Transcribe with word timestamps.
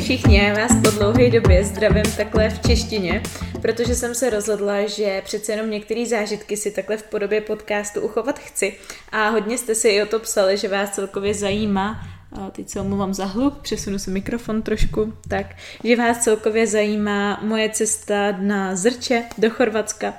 Všichni, 0.00 0.38
já 0.38 0.54
vás 0.54 0.72
po 0.84 0.90
dlouhé 0.90 1.30
době 1.30 1.64
zdravím 1.64 2.04
takhle 2.16 2.50
v 2.50 2.66
češtině, 2.66 3.22
protože 3.62 3.94
jsem 3.94 4.14
se 4.14 4.30
rozhodla, 4.30 4.86
že 4.86 5.22
přece 5.24 5.52
jenom 5.52 5.70
některé 5.70 6.06
zážitky 6.06 6.56
si 6.56 6.70
takhle 6.70 6.96
v 6.96 7.02
podobě 7.02 7.40
podcastu 7.40 8.00
uchovat 8.00 8.38
chci 8.38 8.76
a 9.12 9.28
hodně 9.28 9.58
jste 9.58 9.74
si 9.74 9.88
i 9.88 10.02
o 10.02 10.06
to 10.06 10.18
psali, 10.18 10.56
že 10.56 10.68
vás 10.68 10.90
celkově 10.90 11.34
zajímá 11.34 12.00
a 12.32 12.50
teď 12.50 12.68
se 12.68 12.80
omluvám 12.80 13.14
za 13.14 13.24
hluk, 13.24 13.58
přesunu 13.58 13.98
si 13.98 14.10
mikrofon 14.10 14.62
trošku, 14.62 15.12
tak, 15.28 15.46
že 15.84 15.96
vás 15.96 16.18
celkově 16.18 16.66
zajímá 16.66 17.40
moje 17.42 17.70
cesta 17.70 18.32
na 18.32 18.76
Zrče 18.76 19.24
do 19.38 19.50
Chorvatska 19.50 20.14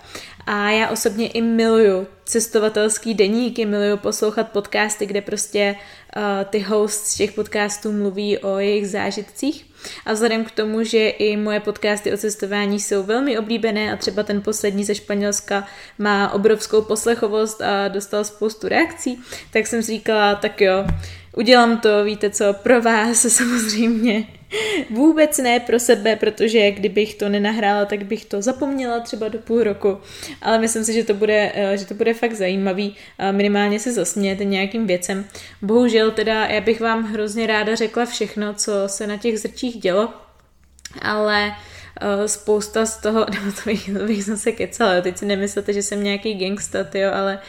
a 0.46 0.70
já 0.70 0.89
osobně 0.89 1.28
i 1.28 1.42
miluju 1.42 2.07
cestovatelský 2.25 3.14
deníky, 3.14 3.66
miluju 3.66 3.98
poslouchat 3.98 4.52
podcasty, 4.52 5.06
kde 5.06 5.21
prostě 5.21 5.75
uh, 6.16 6.24
ty 6.50 6.60
hosts 6.60 7.16
těch 7.16 7.32
podcastů 7.32 7.92
mluví 7.92 8.38
o 8.38 8.57
jejich 8.57 8.89
zážitcích. 8.89 9.68
A 10.06 10.14
vzhledem 10.14 10.46
k 10.46 10.51
tomu, 10.51 10.83
že 10.83 11.10
i 11.10 11.38
moje 11.38 11.60
podcasty 11.60 12.14
o 12.14 12.18
cestování 12.18 12.79
jsou 12.79 13.04
velmi 13.04 13.37
oblíbené 13.37 13.93
a 13.93 13.96
třeba 13.96 14.24
ten 14.24 14.42
poslední 14.42 14.83
ze 14.83 14.96
Španělska 14.96 15.68
má 15.97 16.32
obrovskou 16.32 16.82
poslechovost 16.82 17.61
a 17.61 17.87
dostal 17.87 18.23
spoustu 18.23 18.68
reakcí, 18.68 19.20
tak 19.54 19.68
jsem 19.68 19.84
si 19.84 19.92
říkala, 19.92 20.36
tak 20.36 20.61
jo, 20.61 20.86
udělám 21.36 21.78
to, 21.78 22.04
víte 22.04 22.29
co, 22.29 22.54
pro 22.54 22.82
vás 22.82 23.21
samozřejmě. 23.36 24.39
Vůbec 24.89 25.38
ne 25.38 25.60
pro 25.60 25.80
sebe, 25.80 26.16
protože 26.16 26.71
kdybych 26.71 27.16
to 27.16 27.30
nenahrála, 27.30 27.86
tak 27.86 28.06
bych 28.06 28.26
to 28.26 28.42
zapomněla 28.42 29.00
třeba 29.00 29.28
do 29.28 29.40
půl 29.40 29.64
roku. 29.64 29.98
Ale 30.42 30.60
myslím 30.60 30.84
si, 30.84 30.94
že 30.94 31.04
to 31.04 31.14
bude, 31.14 31.52
eh, 31.56 31.78
že 31.78 31.86
to 31.86 31.94
bude 31.94 32.14
fakt 32.14 32.34
zajímavý. 32.34 32.95
Minimálně 33.31 33.80
se 33.80 33.94
zasmějete 33.94 34.46
nějakým 34.46 34.88
věcem. 34.88 35.26
Bohužel 35.62 36.12
teda 36.12 36.46
já 36.46 36.62
bych 36.62 36.82
vám 36.82 37.04
hrozně 37.04 37.48
ráda 37.48 37.76
řekla 37.76 38.06
všechno, 38.06 38.54
co 38.54 38.72
se 38.88 39.08
na 39.08 39.18
těch 39.18 39.40
zrčích 39.40 39.78
dělo, 39.78 40.14
ale 41.02 41.48
uh, 41.48 41.79
spousta 42.25 42.86
z 42.86 42.97
toho, 42.97 43.25
nebo 43.33 43.52
to 43.52 43.61
bych, 43.66 43.89
to 44.00 44.05
bych 44.05 44.23
zase 44.23 44.52
kecala, 44.52 45.02
teď 45.02 45.17
si 45.17 45.25
nemyslete, 45.25 45.73
že 45.73 45.83
jsem 45.83 46.03
nějaký 46.03 46.33
gangsta, 46.33 46.80
jo, 46.94 47.11
ale 47.14 47.39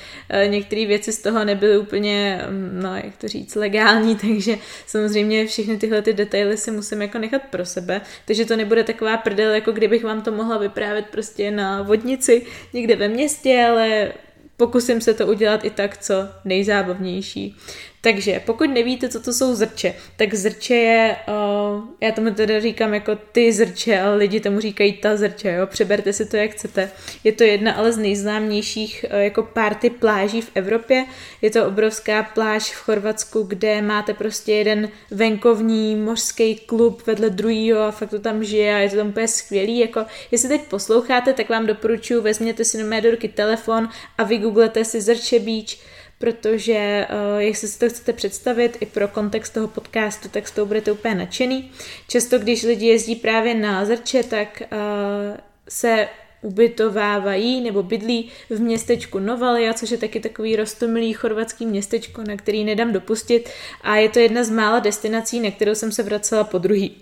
uh, 0.44 0.50
některé 0.50 0.86
věci 0.86 1.12
z 1.12 1.22
toho 1.22 1.44
nebyly 1.44 1.78
úplně, 1.78 2.42
um, 2.48 2.82
no 2.82 2.96
jak 2.96 3.16
to 3.16 3.28
říct, 3.28 3.54
legální, 3.54 4.16
takže 4.28 4.56
samozřejmě 4.86 5.46
všechny 5.46 5.76
tyhle 5.76 6.02
ty 6.02 6.12
detaily 6.12 6.56
si 6.56 6.70
musím 6.70 7.02
jako 7.02 7.18
nechat 7.18 7.42
pro 7.50 7.66
sebe, 7.66 8.00
takže 8.24 8.44
to 8.44 8.56
nebude 8.56 8.84
taková 8.84 9.16
prdel, 9.16 9.54
jako 9.54 9.72
kdybych 9.72 10.04
vám 10.04 10.22
to 10.22 10.32
mohla 10.32 10.58
vyprávět 10.58 11.06
prostě 11.06 11.50
na 11.50 11.82
vodnici 11.82 12.46
někde 12.72 12.96
ve 12.96 13.08
městě, 13.08 13.66
ale 13.70 14.12
pokusím 14.60 15.00
se 15.00 15.14
to 15.14 15.26
udělat 15.26 15.64
i 15.64 15.70
tak, 15.70 15.98
co 15.98 16.14
nejzábavnější. 16.44 17.56
Takže 18.02 18.40
pokud 18.46 18.70
nevíte, 18.70 19.08
co 19.08 19.20
to 19.20 19.32
jsou 19.32 19.54
zrče, 19.54 19.94
tak 20.16 20.34
zrče 20.34 20.74
je, 20.74 21.16
uh, 21.28 21.84
já 22.00 22.12
tomu 22.12 22.30
teda 22.30 22.60
říkám 22.60 22.94
jako 22.94 23.18
ty 23.32 23.52
zrče, 23.52 24.00
ale 24.00 24.16
lidi 24.16 24.40
tomu 24.40 24.60
říkají 24.60 24.92
ta 24.92 25.16
zrče, 25.16 25.52
jo, 25.52 25.66
přeberte 25.66 26.12
si 26.12 26.26
to, 26.26 26.36
jak 26.36 26.50
chcete. 26.50 26.90
Je 27.24 27.32
to 27.32 27.44
jedna 27.44 27.72
ale 27.72 27.92
z 27.92 27.98
nejznámějších 27.98 29.04
uh, 29.12 29.18
jako 29.18 29.42
párty 29.42 29.90
pláží 29.90 30.40
v 30.40 30.50
Evropě. 30.54 31.04
Je 31.42 31.50
to 31.50 31.66
obrovská 31.66 32.22
pláž 32.22 32.72
v 32.72 32.84
Chorvatsku, 32.84 33.42
kde 33.42 33.82
máte 33.82 34.14
prostě 34.14 34.52
jeden 34.52 34.88
venkovní 35.10 35.96
mořský 35.96 36.56
klub 36.56 37.06
vedle 37.06 37.30
druhýho 37.30 37.80
a 37.80 37.90
fakt 37.90 38.10
to 38.10 38.18
tam 38.18 38.44
žije 38.44 38.74
a 38.74 38.78
je 38.78 38.90
to 38.90 38.96
tam 38.96 39.08
úplně 39.08 39.28
skvělý. 39.28 39.78
Jako, 39.78 40.04
jestli 40.30 40.48
teď 40.48 40.62
posloucháte, 40.62 41.32
tak 41.32 41.48
vám 41.48 41.66
doporučuji, 41.66 42.20
vezměte 42.20 42.64
si 42.64 42.78
na 42.78 42.84
mé 42.84 43.02
telefon 43.34 43.88
a 44.18 44.24
vygooglete 44.50 44.84
si 44.84 45.00
Zrče 45.00 45.38
Beach, 45.38 45.76
protože 46.18 47.06
uh, 47.10 47.38
jestli 47.38 47.68
si 47.68 47.78
to 47.78 47.88
chcete 47.88 48.12
představit 48.12 48.76
i 48.80 48.86
pro 48.86 49.08
kontext 49.08 49.54
toho 49.54 49.68
podcastu, 49.68 50.28
tak 50.28 50.48
s 50.48 50.50
tou 50.50 50.66
budete 50.66 50.92
úplně 50.92 51.14
nadšený. 51.14 51.72
Často, 52.08 52.38
když 52.38 52.62
lidi 52.62 52.86
jezdí 52.86 53.16
právě 53.16 53.54
na 53.54 53.84
zrče, 53.84 54.22
tak 54.22 54.62
uh, 54.62 55.36
se 55.68 56.08
ubytovávají 56.42 57.60
nebo 57.60 57.82
bydlí 57.82 58.30
v 58.50 58.60
městečku 58.60 59.18
Novalia, 59.18 59.74
což 59.74 59.90
je 59.90 59.98
taky 59.98 60.20
takový 60.20 60.56
rostomilý 60.56 61.12
chorvatský 61.12 61.66
městečko, 61.66 62.22
na 62.22 62.36
který 62.36 62.64
nedám 62.64 62.92
dopustit 62.92 63.50
a 63.82 63.96
je 63.96 64.08
to 64.08 64.18
jedna 64.18 64.44
z 64.44 64.50
mála 64.50 64.78
destinací, 64.78 65.40
na 65.40 65.50
kterou 65.50 65.74
jsem 65.74 65.92
se 65.92 66.02
vracela 66.02 66.44
po 66.44 66.58
druhý. 66.58 66.96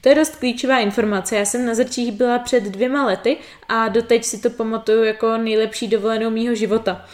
To 0.00 0.08
je 0.08 0.14
dost 0.14 0.36
klíčová 0.36 0.78
informace. 0.78 1.36
Já 1.36 1.44
jsem 1.44 1.66
na 1.66 1.74
Zrčích 1.74 2.12
byla 2.12 2.38
před 2.38 2.64
dvěma 2.64 3.06
lety 3.06 3.36
a 3.68 3.88
doteď 3.88 4.24
si 4.24 4.38
to 4.38 4.50
pamatuju 4.50 5.04
jako 5.04 5.36
nejlepší 5.36 5.88
dovolenou 5.88 6.30
mýho 6.30 6.54
života. 6.54 7.06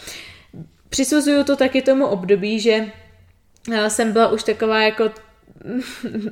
Přisuzuju 0.89 1.43
to 1.43 1.55
taky 1.55 1.81
tomu 1.81 2.05
období, 2.05 2.59
že 2.59 2.91
eh, 3.73 3.89
jsem 3.89 4.11
byla 4.11 4.27
už 4.27 4.43
taková 4.43 4.81
jako 4.81 5.11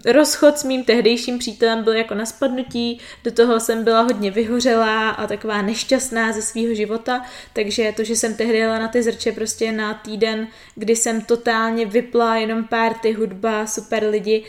rozchod 0.05 0.57
s 0.57 0.63
mým 0.63 0.83
tehdejším 0.83 1.39
přítelem 1.39 1.83
byl 1.83 1.93
jako 1.93 2.13
na 2.13 2.25
spadnutí, 2.25 2.99
do 3.23 3.31
toho 3.31 3.59
jsem 3.59 3.83
byla 3.83 4.01
hodně 4.01 4.31
vyhořelá 4.31 5.09
a 5.09 5.27
taková 5.27 5.61
nešťastná 5.61 6.31
ze 6.31 6.41
svého 6.41 6.73
života, 6.73 7.25
takže 7.53 7.93
to, 7.95 8.03
že 8.03 8.15
jsem 8.15 8.33
tehdy 8.33 8.57
jela 8.57 8.79
na 8.79 8.87
ty 8.87 9.03
zrče 9.03 9.31
prostě 9.31 9.71
na 9.71 9.93
týden, 9.93 10.47
kdy 10.75 10.95
jsem 10.95 11.21
totálně 11.21 11.85
vypla, 11.85 12.35
jenom 12.35 12.63
pár 12.63 12.93
ty 12.93 13.11
hudba, 13.11 13.67
super 13.67 14.03
lidi, 14.09 14.43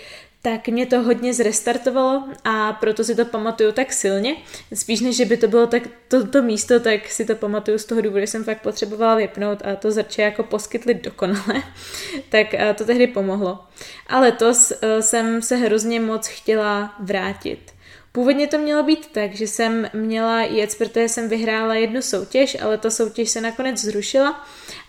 tak 0.46 0.68
mě 0.68 0.86
to 0.86 1.02
hodně 1.02 1.34
zrestartovalo 1.34 2.24
a 2.44 2.72
proto 2.72 3.04
si 3.04 3.14
to 3.14 3.24
pamatuju 3.24 3.72
tak 3.72 3.92
silně. 3.92 4.36
Spíš 4.74 5.00
než, 5.00 5.16
že 5.16 5.24
by 5.24 5.36
to 5.36 5.48
bylo 5.48 5.66
tak 5.66 5.82
toto 6.08 6.26
to 6.26 6.42
místo, 6.42 6.80
tak 6.80 7.10
si 7.10 7.24
to 7.24 7.34
pamatuju 7.34 7.78
z 7.78 7.84
toho 7.84 8.00
důvodu, 8.00 8.20
že 8.20 8.26
jsem 8.26 8.44
fakt 8.44 8.62
potřebovala 8.62 9.14
vypnout 9.14 9.62
a 9.64 9.76
to 9.76 9.90
zrče 9.90 10.22
jako 10.22 10.42
poskytli 10.42 10.94
dokonale. 10.94 11.62
tak 12.28 12.46
to 12.74 12.84
tehdy 12.84 13.06
pomohlo. 13.06 13.58
A 14.06 14.20
letos 14.20 14.72
e, 14.82 15.02
jsem 15.02 15.42
se 15.42 15.56
hrozně 15.56 16.00
moc 16.00 16.26
chtěla 16.26 16.94
vrátit. 16.98 17.72
Původně 18.12 18.46
to 18.46 18.58
mělo 18.58 18.82
být 18.82 19.12
tak, 19.12 19.34
že 19.34 19.46
jsem 19.46 19.90
měla 19.92 20.42
jet, 20.42 20.78
protože 20.78 21.08
jsem 21.08 21.28
vyhrála 21.28 21.74
jednu 21.74 22.02
soutěž, 22.02 22.56
ale 22.62 22.78
ta 22.78 22.90
soutěž 22.90 23.30
se 23.30 23.40
nakonec 23.40 23.78
zrušila, 23.78 24.46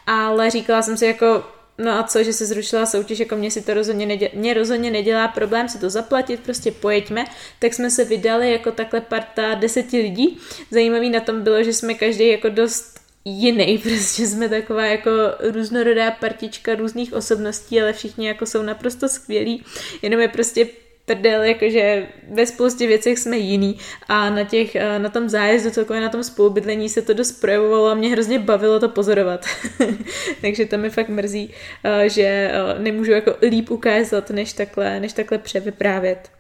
ale 0.08 0.50
říkala 0.50 0.82
jsem 0.82 0.98
si 0.98 1.06
jako, 1.06 1.44
No 1.78 1.92
a 1.92 2.04
co, 2.04 2.24
že 2.24 2.34
se 2.34 2.46
zrušila 2.46 2.86
soutěž, 2.86 3.20
jako 3.20 3.36
mě 3.36 3.52
si 3.52 3.62
to 3.62 3.74
rozhodně 3.74 4.06
nedělá, 4.06 4.32
mě 4.34 4.54
rozhodně 4.54 4.92
nedělá 4.92 5.28
problém 5.28 5.70
si 5.70 5.80
to 5.80 5.90
zaplatit, 5.90 6.40
prostě 6.40 6.72
pojeďme, 6.72 7.26
tak 7.60 7.74
jsme 7.74 7.92
se 7.92 8.06
vydali 8.06 8.52
jako 8.52 8.72
takhle 8.72 9.02
parta 9.02 9.54
deseti 9.54 10.02
lidí. 10.02 10.40
Zajímavý 10.72 11.10
na 11.10 11.20
tom 11.20 11.42
bylo, 11.42 11.64
že 11.64 11.74
jsme 11.74 11.94
každý 11.94 12.28
jako 12.28 12.50
dost 12.50 13.00
jiný, 13.26 13.78
prostě 13.84 14.28
jsme 14.28 14.50
taková 14.50 14.86
jako 14.86 15.12
různorodá 15.40 16.12
partička 16.12 16.76
různých 16.76 17.14
osobností, 17.14 17.82
ale 17.82 17.94
všichni 17.94 18.28
jako 18.28 18.46
jsou 18.46 18.62
naprosto 18.62 19.10
skvělí, 19.10 19.64
jenom 20.02 20.22
je 20.22 20.28
prostě 20.28 20.68
prdel, 21.08 21.44
jakože 21.44 22.08
ve 22.30 22.46
spoustě 22.46 22.88
věcech 22.88 23.20
jsme 23.20 23.38
jiný 23.38 23.78
a 24.08 24.30
na, 24.30 24.44
těch, 24.44 24.76
eh, 24.76 25.00
na 25.00 25.10
tom 25.10 25.30
zájezdu, 25.30 25.72
celkově 25.72 26.02
na 26.02 26.10
tom 26.10 26.24
spolubydlení 26.24 26.90
se 26.90 27.02
to 27.02 27.14
dost 27.14 27.32
projevovalo 27.32 27.88
a 27.88 27.96
mě 27.96 28.10
hrozně 28.10 28.40
bavilo 28.40 28.80
to 28.80 28.90
pozorovat. 28.90 29.46
Takže 30.42 30.66
to 30.66 30.78
mi 30.78 30.90
fakt 30.90 31.10
mrzí, 31.10 31.54
eh, 31.84 32.10
že 32.10 32.24
eh, 32.24 32.80
nemůžu 32.80 33.12
jako 33.12 33.36
líp 33.42 33.72
ukázat, 33.72 34.30
než 34.30 34.54
takhle, 34.54 35.00
než 35.00 35.14
takhle 35.14 35.38
převyprávět. 35.38 36.32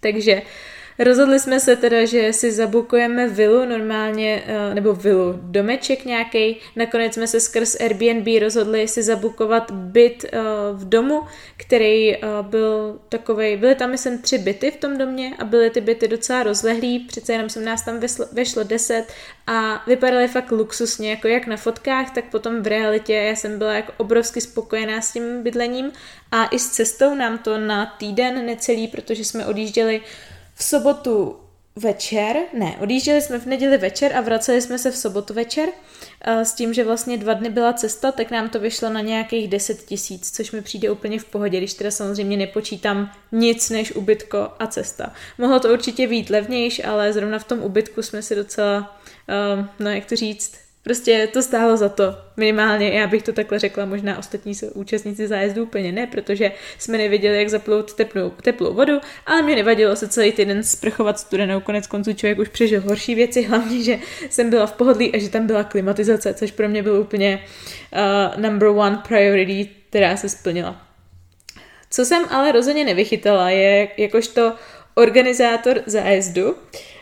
Takže 0.00 0.34
uh, 0.34 0.73
Rozhodli 0.98 1.40
jsme 1.40 1.60
se 1.60 1.76
teda, 1.76 2.04
že 2.04 2.32
si 2.32 2.52
zabukujeme 2.52 3.28
vilu 3.28 3.64
normálně, 3.64 4.42
eh, 4.46 4.74
nebo 4.74 4.92
vilu, 4.92 5.38
domeček 5.42 6.04
nějaký. 6.04 6.56
Nakonec 6.76 7.14
jsme 7.14 7.26
se 7.26 7.40
skrz 7.40 7.76
Airbnb 7.80 8.28
rozhodli 8.40 8.88
si 8.88 9.02
zabukovat 9.02 9.70
byt 9.70 10.24
eh, 10.24 10.38
v 10.72 10.88
domu, 10.88 11.22
který 11.56 12.14
eh, 12.14 12.20
byl 12.42 12.98
takovej, 13.08 13.56
byly 13.56 13.74
tam 13.74 13.90
myslím 13.90 14.18
tři 14.18 14.38
byty 14.38 14.70
v 14.70 14.76
tom 14.76 14.98
domě 14.98 15.32
a 15.38 15.44
byly 15.44 15.70
ty 15.70 15.80
byty 15.80 16.08
docela 16.08 16.42
rozlehlý, 16.42 16.98
přece 16.98 17.32
jenom 17.32 17.48
jsem 17.48 17.64
nás 17.64 17.84
tam 17.84 18.00
vešlo 18.32 18.62
deset 18.62 19.04
a 19.46 19.82
vypadaly 19.86 20.28
fakt 20.28 20.50
luxusně, 20.50 21.10
jako 21.10 21.28
jak 21.28 21.46
na 21.46 21.56
fotkách, 21.56 22.14
tak 22.14 22.24
potom 22.24 22.62
v 22.62 22.66
realitě 22.66 23.14
já 23.14 23.36
jsem 23.36 23.58
byla 23.58 23.74
jako 23.74 23.92
obrovsky 23.96 24.40
spokojená 24.40 25.00
s 25.00 25.12
tím 25.12 25.42
bydlením 25.42 25.92
a 26.32 26.46
i 26.46 26.58
s 26.58 26.68
cestou 26.68 27.14
nám 27.14 27.38
to 27.38 27.58
na 27.58 27.86
týden 27.86 28.46
necelý, 28.46 28.88
protože 28.88 29.24
jsme 29.24 29.46
odjížděli 29.46 30.00
v 30.54 30.64
sobotu 30.64 31.36
večer, 31.76 32.36
ne, 32.58 32.76
odjížděli 32.80 33.22
jsme 33.22 33.38
v 33.38 33.46
neděli 33.46 33.78
večer 33.78 34.16
a 34.16 34.20
vraceli 34.20 34.62
jsme 34.62 34.78
se 34.78 34.90
v 34.90 34.96
sobotu 34.96 35.34
večer 35.34 35.68
s 36.26 36.52
tím, 36.52 36.74
že 36.74 36.84
vlastně 36.84 37.16
dva 37.16 37.34
dny 37.34 37.50
byla 37.50 37.72
cesta, 37.72 38.12
tak 38.12 38.30
nám 38.30 38.48
to 38.48 38.60
vyšlo 38.60 38.90
na 38.90 39.00
nějakých 39.00 39.48
10 39.48 39.84
tisíc, 39.84 40.30
což 40.36 40.52
mi 40.52 40.62
přijde 40.62 40.90
úplně 40.90 41.18
v 41.18 41.24
pohodě, 41.24 41.58
když 41.58 41.74
teda 41.74 41.90
samozřejmě 41.90 42.36
nepočítám 42.36 43.12
nic 43.32 43.70
než 43.70 43.92
ubytko 43.92 44.48
a 44.58 44.66
cesta. 44.66 45.12
Mohlo 45.38 45.60
to 45.60 45.72
určitě 45.72 46.08
být 46.08 46.30
levnější, 46.30 46.84
ale 46.84 47.12
zrovna 47.12 47.38
v 47.38 47.44
tom 47.44 47.62
ubytku 47.62 48.02
jsme 48.02 48.22
si 48.22 48.34
docela, 48.34 49.00
no 49.78 49.90
jak 49.90 50.04
to 50.06 50.16
říct, 50.16 50.63
Prostě 50.84 51.28
to 51.32 51.42
stálo 51.42 51.76
za 51.76 51.88
to. 51.88 52.04
Minimálně, 52.36 52.88
já 52.88 53.06
bych 53.06 53.22
to 53.22 53.32
takhle 53.32 53.58
řekla, 53.58 53.84
možná 53.84 54.18
ostatní 54.18 54.52
účastníci 54.74 55.26
zájezdu 55.26 55.62
úplně 55.62 55.92
ne, 55.92 56.06
protože 56.06 56.52
jsme 56.78 56.98
nevěděli, 56.98 57.38
jak 57.38 57.48
zaplout 57.48 57.94
teplou, 57.94 58.30
teplou 58.30 58.74
vodu, 58.74 59.00
ale 59.26 59.42
mě 59.42 59.56
nevadilo 59.56 59.96
se 59.96 60.08
celý 60.08 60.32
týden 60.32 60.62
sprchovat 60.62 61.18
studenou. 61.18 61.60
Konec 61.60 61.86
konců 61.86 62.12
člověk 62.12 62.38
už 62.38 62.48
přežil 62.48 62.80
horší 62.80 63.14
věci, 63.14 63.42
hlavně, 63.48 63.82
že 63.82 63.98
jsem 64.30 64.50
byla 64.50 64.66
v 64.66 64.72
pohodlí 64.72 65.14
a 65.14 65.18
že 65.18 65.28
tam 65.28 65.46
byla 65.46 65.64
klimatizace, 65.64 66.34
což 66.34 66.50
pro 66.50 66.68
mě 66.68 66.82
bylo 66.82 67.00
úplně 67.00 67.44
uh, 67.92 68.42
number 68.42 68.68
one 68.68 69.02
priority, 69.08 69.70
která 69.88 70.16
se 70.16 70.28
splnila. 70.28 70.82
Co 71.90 72.04
jsem 72.04 72.24
ale 72.30 72.52
rozhodně 72.52 72.84
nevychytala 72.84 73.50
je, 73.50 73.88
jakožto 73.96 74.52
organizátor 74.94 75.82
zájezdu, 75.86 76.56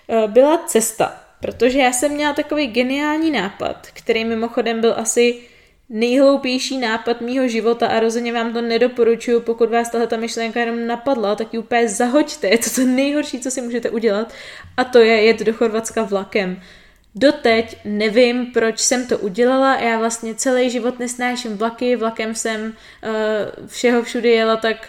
eh, 0.08 0.26
byla 0.26 0.58
cesta. 0.66 1.21
Protože 1.42 1.78
já 1.78 1.92
jsem 1.92 2.12
měla 2.12 2.32
takový 2.32 2.66
geniální 2.66 3.30
nápad, 3.30 3.86
který 3.92 4.24
mimochodem 4.24 4.80
byl 4.80 4.94
asi 4.96 5.40
nejhloupější 5.88 6.78
nápad 6.78 7.20
mýho 7.20 7.48
života 7.48 7.86
a 7.86 8.00
rozhodně 8.00 8.32
vám 8.32 8.52
to 8.52 8.62
nedoporučuju, 8.62 9.40
pokud 9.40 9.70
vás 9.70 9.90
tahle 9.90 10.06
ta 10.06 10.16
myšlenka 10.16 10.60
jenom 10.60 10.86
napadla, 10.86 11.34
tak 11.34 11.52
ji 11.52 11.58
úplně 11.58 11.88
zahoďte, 11.88 12.48
je 12.48 12.58
to 12.58 12.70
to 12.70 12.84
nejhorší, 12.84 13.40
co 13.40 13.50
si 13.50 13.60
můžete 13.60 13.90
udělat. 13.90 14.32
A 14.76 14.84
to 14.84 14.98
je 14.98 15.22
jet 15.22 15.40
do 15.40 15.52
Chorvatska 15.52 16.02
vlakem. 16.02 16.60
Doteď 17.14 17.76
nevím, 17.84 18.46
proč 18.46 18.78
jsem 18.78 19.06
to 19.06 19.18
udělala, 19.18 19.76
já 19.76 19.98
vlastně 19.98 20.34
celý 20.34 20.70
život 20.70 20.98
nesnáším 20.98 21.56
vlaky, 21.56 21.96
vlakem 21.96 22.34
jsem 22.34 22.62
uh, 22.62 23.66
všeho 23.66 24.02
všude 24.02 24.28
jela 24.28 24.56
tak 24.56 24.88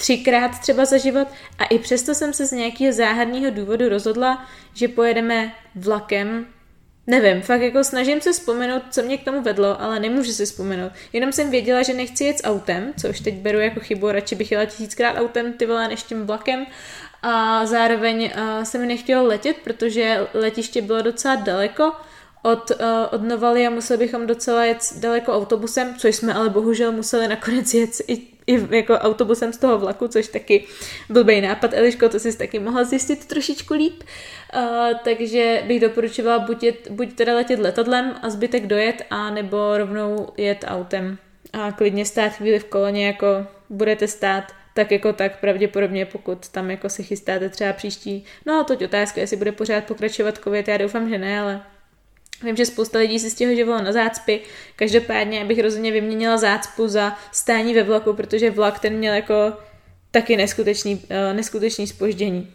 třikrát 0.00 0.58
třeba 0.60 0.84
za 0.84 0.96
život 0.96 1.28
a 1.58 1.64
i 1.64 1.78
přesto 1.78 2.14
jsem 2.14 2.32
se 2.32 2.46
z 2.46 2.52
nějakého 2.52 2.92
záhadného 2.92 3.50
důvodu 3.50 3.88
rozhodla, 3.88 4.46
že 4.74 4.88
pojedeme 4.88 5.52
vlakem 5.74 6.46
Nevím, 7.06 7.42
fakt 7.42 7.60
jako 7.60 7.84
snažím 7.84 8.20
se 8.20 8.32
vzpomenout, 8.32 8.82
co 8.90 9.02
mě 9.02 9.18
k 9.18 9.24
tomu 9.24 9.42
vedlo, 9.42 9.82
ale 9.82 10.00
nemůžu 10.00 10.32
si 10.32 10.44
vzpomenout. 10.44 10.92
Jenom 11.12 11.32
jsem 11.32 11.50
věděla, 11.50 11.82
že 11.82 11.94
nechci 11.94 12.24
jet 12.24 12.38
s 12.38 12.44
autem, 12.44 12.92
což 13.00 13.20
teď 13.20 13.34
beru 13.34 13.58
jako 13.58 13.80
chybu, 13.80 14.12
radši 14.12 14.34
bych 14.34 14.52
jela 14.52 14.64
tisíckrát 14.64 15.16
autem, 15.16 15.52
ty 15.52 15.66
vole, 15.66 15.88
než 15.88 16.02
tím 16.02 16.26
vlakem. 16.26 16.66
A 17.22 17.66
zároveň 17.66 18.24
uh, 18.24 18.64
se 18.64 18.78
mi 18.78 18.86
nechtělo 18.86 19.26
letět, 19.26 19.56
protože 19.64 20.26
letiště 20.34 20.82
bylo 20.82 21.02
docela 21.02 21.34
daleko 21.34 21.92
od, 22.42 22.70
uh, 22.70 22.76
od 23.10 23.22
Novaly 23.22 23.66
a 23.66 23.70
museli 23.70 23.98
bychom 23.98 24.26
docela 24.26 24.64
jet 24.64 24.78
daleko 24.96 25.32
autobusem, 25.32 25.94
což 25.98 26.16
jsme 26.16 26.34
ale 26.34 26.50
bohužel 26.50 26.92
museli 26.92 27.28
nakonec 27.28 27.74
jet 27.74 27.90
i 28.08 28.39
i 28.50 28.76
jako 28.76 28.94
autobusem 28.94 29.52
z 29.52 29.58
toho 29.58 29.78
vlaku, 29.78 30.08
což 30.08 30.28
taky 30.28 30.64
blbý 31.08 31.40
nápad, 31.40 31.74
Eliško, 31.74 32.08
to 32.08 32.18
jsi 32.18 32.38
taky 32.38 32.58
mohla 32.58 32.84
zjistit 32.84 33.26
trošičku 33.26 33.74
líp. 33.74 34.02
Uh, 34.02 34.62
takže 35.04 35.62
bych 35.66 35.80
doporučovala 35.80 36.38
buď, 36.38 36.62
jet, 36.62 36.90
buď 36.90 37.12
teda 37.14 37.34
letět 37.34 37.60
letadlem 37.60 38.14
a 38.22 38.30
zbytek 38.30 38.66
dojet, 38.66 39.02
a 39.10 39.30
nebo 39.30 39.78
rovnou 39.78 40.28
jet 40.36 40.64
autem. 40.68 41.18
A 41.52 41.72
klidně 41.72 42.04
stát 42.04 42.28
chvíli 42.28 42.58
v 42.58 42.64
koloně, 42.64 43.06
jako 43.06 43.26
budete 43.70 44.08
stát 44.08 44.44
tak 44.74 44.92
jako 44.92 45.12
tak 45.12 45.40
pravděpodobně, 45.40 46.06
pokud 46.06 46.48
tam 46.48 46.70
jako 46.70 46.88
se 46.88 47.02
chystáte 47.02 47.48
třeba 47.48 47.72
příští, 47.72 48.24
no 48.46 48.64
to 48.64 48.72
je 48.80 48.86
otázka, 48.86 49.20
jestli 49.20 49.36
bude 49.36 49.52
pořád 49.52 49.84
pokračovat 49.84 50.38
covid, 50.44 50.68
já 50.68 50.76
doufám, 50.76 51.08
že 51.08 51.18
ne, 51.18 51.40
ale 51.40 51.62
Vím, 52.42 52.56
že 52.56 52.66
spousta 52.66 52.98
lidí 52.98 53.18
si 53.18 53.30
stěžovalo 53.30 53.82
na 53.82 53.92
zácpy, 53.92 54.40
každopádně 54.76 55.44
bych 55.44 55.60
rozhodně 55.60 55.92
vyměnila 55.92 56.36
zácpu 56.36 56.88
za 56.88 57.16
stání 57.32 57.74
ve 57.74 57.82
vlaku, 57.82 58.12
protože 58.12 58.50
vlak 58.50 58.78
ten 58.78 58.96
měl 58.96 59.14
jako 59.14 59.34
taky 60.10 60.36
neskutečný, 60.36 60.94
uh, 60.94 61.36
neskutečný 61.36 61.86
spoždění. 61.86 62.50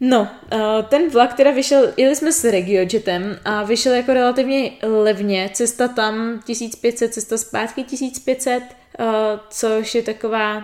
No, 0.00 0.28
uh, 0.52 0.60
ten 0.88 1.10
vlak 1.10 1.34
teda 1.34 1.50
vyšel, 1.50 1.92
jeli 1.96 2.16
jsme 2.16 2.32
s 2.32 2.44
RegioJetem 2.44 3.38
a 3.44 3.64
vyšel 3.64 3.94
jako 3.94 4.14
relativně 4.14 4.72
levně, 4.82 5.50
cesta 5.52 5.88
tam 5.88 6.42
1500, 6.46 7.14
cesta 7.14 7.38
zpátky 7.38 7.84
1500, 7.84 8.62
uh, 8.62 9.06
což 9.50 9.94
je 9.94 10.02
taková, 10.02 10.62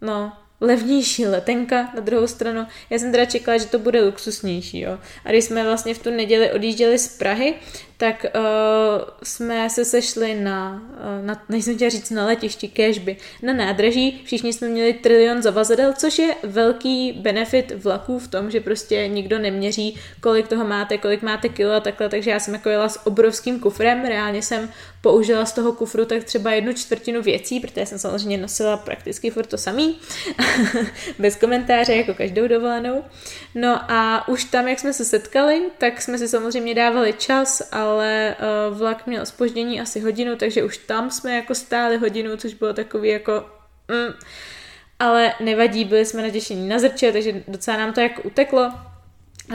no, 0.00 0.32
levnější 0.64 1.26
letenka 1.26 1.90
na 1.94 2.00
druhou 2.00 2.26
stranu. 2.26 2.66
Já 2.90 2.98
jsem 2.98 3.12
teda 3.12 3.24
čekala, 3.24 3.58
že 3.58 3.66
to 3.66 3.78
bude 3.78 4.02
luxusnější, 4.02 4.80
jo. 4.80 4.98
A 5.24 5.30
když 5.30 5.44
jsme 5.44 5.64
vlastně 5.64 5.94
v 5.94 5.98
tu 5.98 6.10
neděli 6.10 6.52
odjížděli 6.52 6.98
z 6.98 7.18
Prahy, 7.18 7.54
tak 8.04 8.26
uh, 8.36 8.42
jsme 9.22 9.70
se 9.70 9.84
sešli 9.84 10.34
na, 10.34 10.82
uh, 11.18 11.26
na 11.26 11.42
nejsem 11.48 11.74
chtěla 11.74 11.90
říct 11.90 12.10
na 12.10 12.26
letišti, 12.26 12.68
kežby, 12.68 13.16
na 13.42 13.52
nádraží, 13.52 14.22
všichni 14.24 14.52
jsme 14.52 14.68
měli 14.68 14.92
trilion 14.92 15.42
zavazadel, 15.42 15.92
což 15.92 16.18
je 16.18 16.34
velký 16.42 17.12
benefit 17.12 17.72
vlaků 17.84 18.18
v 18.18 18.28
tom, 18.28 18.50
že 18.50 18.60
prostě 18.60 19.08
nikdo 19.08 19.38
neměří, 19.38 20.00
kolik 20.20 20.48
toho 20.48 20.64
máte, 20.64 20.98
kolik 20.98 21.22
máte 21.22 21.48
kilo 21.48 21.72
a 21.72 21.80
takhle, 21.80 22.08
takže 22.08 22.30
já 22.30 22.40
jsem 22.40 22.54
jako 22.54 22.68
jela 22.68 22.88
s 22.88 23.06
obrovským 23.06 23.60
kufrem, 23.60 24.04
reálně 24.04 24.42
jsem 24.42 24.68
použila 25.04 25.44
z 25.46 25.52
toho 25.52 25.72
kufru 25.72 26.04
tak 26.04 26.24
třeba 26.24 26.52
jednu 26.52 26.72
čtvrtinu 26.72 27.22
věcí, 27.22 27.60
protože 27.60 27.86
jsem 27.86 27.98
samozřejmě 27.98 28.38
nosila 28.38 28.76
prakticky 28.76 29.30
furt 29.30 29.46
to 29.46 29.58
samý, 29.58 29.98
bez 31.18 31.36
komentáře, 31.36 31.94
jako 31.94 32.14
každou 32.14 32.48
dovolenou. 32.48 33.04
No 33.54 33.80
a 33.88 34.28
už 34.28 34.44
tam, 34.44 34.68
jak 34.68 34.78
jsme 34.78 34.92
se 34.92 35.04
setkali, 35.04 35.62
tak 35.78 36.02
jsme 36.02 36.18
si 36.18 36.28
samozřejmě 36.28 36.74
dávali 36.74 37.12
čas, 37.12 37.68
ale 37.72 37.93
uh, 37.96 38.78
vlak 38.78 39.06
měl 39.06 39.26
spoždění 39.26 39.80
asi 39.80 40.00
hodinu, 40.00 40.36
takže 40.36 40.64
už 40.64 40.78
tam 40.78 41.10
jsme 41.10 41.36
jako 41.36 41.54
stáli 41.54 41.96
hodinu, 41.96 42.36
což 42.36 42.54
bylo 42.54 42.72
takový 42.72 43.08
jako... 43.08 43.44
Mm, 43.88 44.14
ale 44.98 45.32
nevadí, 45.40 45.84
byli 45.84 46.06
jsme 46.06 46.22
natěšení 46.22 46.68
na 46.68 46.78
zrče, 46.78 47.12
takže 47.12 47.42
docela 47.48 47.76
nám 47.76 47.92
to 47.92 48.00
jako 48.00 48.22
uteklo. 48.22 48.72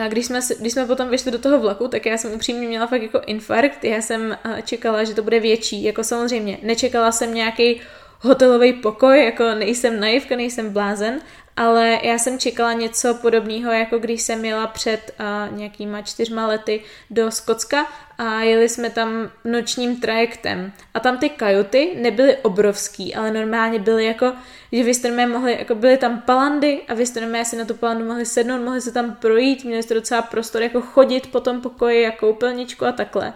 A 0.03 0.07
když 0.07 0.25
jsme, 0.25 0.39
když 0.59 0.74
jsme 0.74 0.86
potom 0.86 1.09
vyšli 1.09 1.31
do 1.31 1.39
toho 1.39 1.59
vlaku, 1.59 1.88
tak 1.88 2.06
já 2.06 2.18
jsem 2.18 2.31
upřímně 2.31 2.68
měla 2.68 2.88
fakt 2.88 3.01
jako 3.01 3.21
infarkt. 3.25 3.83
Já 3.83 4.01
jsem 4.01 4.38
čekala, 4.65 5.03
že 5.03 5.13
to 5.13 5.24
bude 5.24 5.39
větší. 5.39 5.83
Jako 5.83 6.03
samozřejmě, 6.03 6.57
nečekala 6.62 7.12
jsem 7.12 7.33
nějaký 7.33 7.81
hotelový 8.21 8.74
pokoj, 8.74 9.25
jako 9.25 9.44
nejsem 9.44 10.00
naivka, 10.00 10.36
nejsem 10.36 10.74
blázen, 10.74 11.19
ale 11.60 12.00
já 12.04 12.18
jsem 12.18 12.39
čekala 12.39 12.74
něco 12.74 13.13
podobného, 13.13 13.71
jako 13.71 14.00
když 14.00 14.21
jsem 14.21 14.45
jela 14.45 14.68
před 14.68 15.12
uh, 15.19 15.57
nějakýma 15.57 16.01
čtyřma 16.01 16.48
lety 16.48 16.83
do 17.10 17.31
Skotska 17.31 17.88
a 18.18 18.42
jeli 18.42 18.69
jsme 18.69 18.89
tam 18.89 19.31
nočním 19.45 20.00
trajektem. 20.00 20.71
A 20.94 21.00
tam 21.00 21.18
ty 21.18 21.30
kajuty 21.30 21.98
nebyly 22.01 22.38
obrovský, 22.38 23.16
ale 23.16 23.31
normálně 23.31 23.80
byly 23.80 24.06
jako, 24.06 24.33
že 24.71 24.83
vy 24.83 24.94
jste 24.94 25.27
mohli, 25.27 25.57
jako 25.60 25.75
byly 25.75 25.98
tam 25.98 26.21
palandy 26.21 26.81
a 26.88 26.94
vy 26.94 27.06
jste 27.06 27.45
si 27.45 27.56
na 27.56 27.66
tu 27.66 27.74
palandu 27.74 28.06
mohli 28.06 28.25
sednout, 28.25 28.63
mohli 28.63 28.81
se 28.81 28.92
tam 28.92 29.16
projít, 29.16 29.63
měli 29.63 29.83
jste 29.83 29.94
docela 29.94 30.21
prostor 30.21 30.62
jako 30.62 30.81
chodit 30.81 31.31
po 31.31 31.39
tom 31.39 31.62
pokoji, 31.62 32.01
jako 32.01 32.19
koupelničku 32.19 32.86
a 32.86 32.92
takhle. 32.92 33.33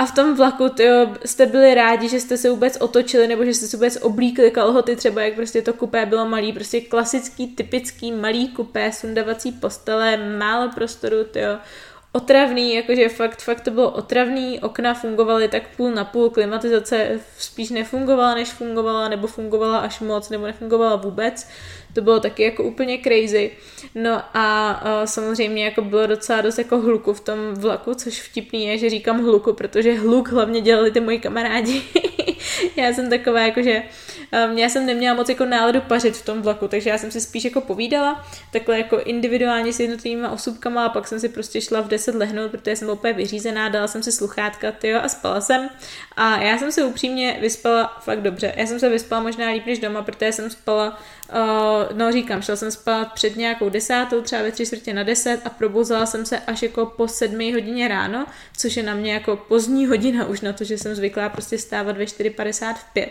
A 0.00 0.06
v 0.06 0.14
tom 0.14 0.36
vlaku, 0.36 0.68
tyjo, 0.68 1.16
jste 1.24 1.46
byli 1.46 1.74
rádi, 1.74 2.08
že 2.08 2.20
jste 2.20 2.36
se 2.36 2.50
vůbec 2.50 2.76
otočili, 2.80 3.26
nebo 3.26 3.44
že 3.44 3.54
jste 3.54 3.66
se 3.66 3.76
vůbec 3.76 3.98
oblíkli 4.02 4.50
kalhoty, 4.50 4.96
třeba 4.96 5.22
jak 5.22 5.34
prostě 5.34 5.62
to 5.62 5.72
kupé 5.72 6.06
bylo 6.06 6.28
malý, 6.28 6.52
prostě 6.52 6.80
klasický, 6.80 7.46
typický 7.46 8.12
malý 8.12 8.48
kupé, 8.48 8.92
sundavací 8.92 9.52
postele, 9.52 10.16
málo 10.38 10.70
prostoru, 10.74 11.24
tyjo, 11.24 11.58
otravný, 12.12 12.74
jakože 12.74 13.08
fakt, 13.08 13.42
fakt 13.42 13.60
to 13.60 13.70
bylo 13.70 13.90
otravný, 13.90 14.60
okna 14.60 14.94
fungovaly 14.94 15.48
tak 15.48 15.62
půl 15.76 15.90
na 15.90 16.04
půl, 16.04 16.30
klimatizace 16.30 17.20
spíš 17.38 17.70
nefungovala, 17.70 18.34
než 18.34 18.48
fungovala, 18.48 19.08
nebo 19.08 19.26
fungovala 19.26 19.78
až 19.78 20.00
moc, 20.00 20.30
nebo 20.30 20.46
nefungovala 20.46 20.96
vůbec. 20.96 21.48
To 21.94 22.00
bylo 22.00 22.20
taky 22.20 22.42
jako 22.42 22.64
úplně 22.64 22.98
crazy. 22.98 23.50
No 23.94 24.22
a, 24.34 24.70
a 24.70 25.06
samozřejmě 25.06 25.64
jako 25.64 25.82
bylo 25.82 26.06
docela 26.06 26.40
dost 26.40 26.58
jako 26.58 26.80
hluku 26.80 27.12
v 27.12 27.20
tom 27.20 27.38
vlaku, 27.54 27.94
což 27.94 28.22
vtipný 28.22 28.66
je, 28.66 28.78
že 28.78 28.90
říkám 28.90 29.24
hluku, 29.24 29.52
protože 29.52 29.94
hluk 29.94 30.28
hlavně 30.28 30.60
dělali 30.60 30.90
ty 30.90 31.00
moji 31.00 31.18
kamarádi. 31.18 31.82
já 32.76 32.92
jsem 32.92 33.10
taková 33.10 33.40
jako, 33.40 33.62
že 33.62 33.82
um, 34.50 34.58
já 34.58 34.68
jsem 34.68 34.86
neměla 34.86 35.16
moc 35.16 35.28
jako 35.28 35.44
náladu 35.44 35.80
pařit 35.80 36.16
v 36.16 36.24
tom 36.24 36.42
vlaku, 36.42 36.68
takže 36.68 36.90
já 36.90 36.98
jsem 36.98 37.10
si 37.10 37.20
spíš 37.20 37.44
jako 37.44 37.60
povídala, 37.60 38.26
takhle 38.52 38.78
jako 38.78 38.98
individuálně 38.98 39.72
s 39.72 39.80
jednotlivými 39.80 40.28
osůbkama 40.28 40.84
a 40.84 40.88
pak 40.88 41.08
jsem 41.08 41.20
si 41.20 41.28
prostě 41.28 41.60
šla 41.60 41.80
v 41.80 41.88
10 41.88 42.14
lehnout, 42.14 42.50
protože 42.50 42.76
jsem 42.76 42.88
úplně 42.88 43.12
vyřízená, 43.12 43.68
dala 43.68 43.86
jsem 43.86 44.02
si 44.02 44.12
sluchátka 44.12 44.72
tyjo, 44.72 45.00
a 45.02 45.08
spala 45.08 45.40
jsem. 45.40 45.68
A 46.16 46.36
já 46.36 46.58
jsem 46.58 46.72
se 46.72 46.84
upřímně 46.84 47.38
vyspala 47.40 47.96
fakt 48.00 48.22
dobře. 48.22 48.54
Já 48.56 48.66
jsem 48.66 48.80
se 48.80 48.88
vyspala 48.88 49.22
možná 49.22 49.50
líp 49.50 49.66
než 49.66 49.78
doma, 49.78 50.02
protože 50.02 50.32
jsem 50.32 50.50
spala 50.50 50.98
Uh, 51.32 51.96
no 51.96 52.12
říkám, 52.12 52.42
šla 52.42 52.56
jsem 52.56 52.70
spát 52.70 53.12
před 53.12 53.36
nějakou 53.36 53.68
desátou, 53.68 54.22
třeba 54.22 54.42
ve 54.42 54.52
tři 54.52 54.66
čtvrtě 54.66 54.94
na 54.94 55.02
deset 55.02 55.40
a 55.44 55.50
probouzela 55.50 56.06
jsem 56.06 56.26
se 56.26 56.38
až 56.38 56.62
jako 56.62 56.86
po 56.86 57.08
sedmi 57.08 57.52
hodině 57.52 57.88
ráno, 57.88 58.26
což 58.56 58.76
je 58.76 58.82
na 58.82 58.94
mě 58.94 59.12
jako 59.12 59.36
pozdní 59.36 59.86
hodina 59.86 60.26
už 60.26 60.40
na 60.40 60.52
to, 60.52 60.64
že 60.64 60.78
jsem 60.78 60.94
zvyklá 60.94 61.28
prostě 61.28 61.58
stávat 61.58 61.96
ve 61.96 62.04
4.55. 62.04 63.08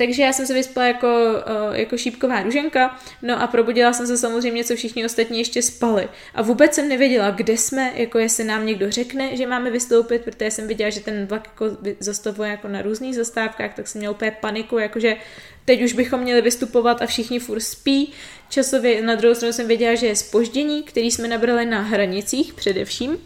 Takže 0.00 0.22
já 0.22 0.32
jsem 0.32 0.46
se 0.46 0.54
vyspala 0.54 0.86
jako, 0.86 1.06
uh, 1.06 1.76
jako 1.76 1.96
šípková 1.96 2.42
ruženka, 2.42 2.98
no 3.22 3.42
a 3.42 3.46
probudila 3.46 3.92
jsem 3.92 4.06
se 4.06 4.16
samozřejmě, 4.16 4.64
co 4.64 4.76
všichni 4.76 5.04
ostatní 5.04 5.38
ještě 5.38 5.62
spali. 5.62 6.08
A 6.34 6.42
vůbec 6.42 6.74
jsem 6.74 6.88
nevěděla, 6.88 7.30
kde 7.30 7.52
jsme, 7.52 7.92
jako 7.94 8.18
jestli 8.18 8.44
nám 8.44 8.66
někdo 8.66 8.90
řekne, 8.90 9.36
že 9.36 9.46
máme 9.46 9.70
vystoupit, 9.70 10.24
protože 10.24 10.50
jsem 10.50 10.68
viděla, 10.68 10.90
že 10.90 11.00
ten 11.00 11.26
vlak 11.26 11.46
jako 11.46 11.76
zastavuje 11.98 12.50
jako 12.50 12.68
na 12.68 12.82
různých 12.82 13.14
zastávkách, 13.14 13.74
tak 13.74 13.88
jsem 13.88 13.98
měla 13.98 14.14
úplně 14.14 14.30
paniku, 14.30 14.78
jakože 14.78 15.16
teď 15.64 15.82
už 15.82 15.92
bychom 15.92 16.20
měli 16.20 16.42
vystupovat 16.42 17.02
a 17.02 17.06
všichni 17.06 17.38
furt 17.38 17.60
spí. 17.60 18.12
Časově 18.48 19.02
na 19.02 19.14
druhou 19.14 19.34
stranu 19.34 19.52
jsem 19.52 19.68
věděla, 19.68 19.94
že 19.94 20.06
je 20.06 20.16
spoždění, 20.16 20.82
který 20.82 21.10
jsme 21.10 21.28
nabrali 21.28 21.66
na 21.66 21.80
hranicích 21.82 22.54
především. 22.54 23.18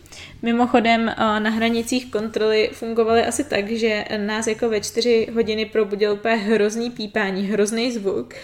Mimochodem 0.43 1.09
eh, 1.09 1.14
na 1.17 1.50
hranicích 1.50 2.11
kontroly 2.11 2.71
fungovaly 2.73 3.25
asi 3.25 3.45
tak, 3.45 3.71
že 3.71 4.05
nás 4.17 4.47
jako 4.47 4.69
ve 4.69 4.81
čtyři 4.81 5.29
hodiny 5.35 5.67
probudil 5.67 6.12
úplně 6.12 6.35
hrozný 6.35 6.91
pípání, 6.91 7.47
hrozný 7.47 7.93
zvuk 7.93 8.35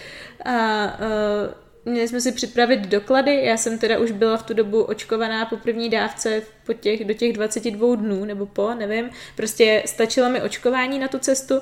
a 0.45 0.85
uh, 0.85 1.70
měli 1.85 2.09
jsme 2.09 2.21
si 2.21 2.33
připravit 2.33 2.81
doklady, 2.81 3.41
já 3.45 3.57
jsem 3.57 3.79
teda 3.79 3.99
už 3.99 4.11
byla 4.11 4.37
v 4.37 4.43
tu 4.43 4.55
dobu 4.55 4.83
očkovaná 4.83 5.47
po 5.47 5.57
první 5.57 5.91
dávce 5.91 6.43
po 6.67 6.73
těch, 6.73 7.05
do 7.05 7.15
těch 7.15 7.33
22 7.33 7.97
dnů, 7.97 8.25
nebo 8.25 8.47
po, 8.47 8.75
nevím, 8.75 9.11
prostě 9.37 9.83
stačilo 9.87 10.31
mi 10.31 10.43
očkování 10.43 10.99
na 10.99 11.09
tu 11.09 11.19
cestu, 11.19 11.55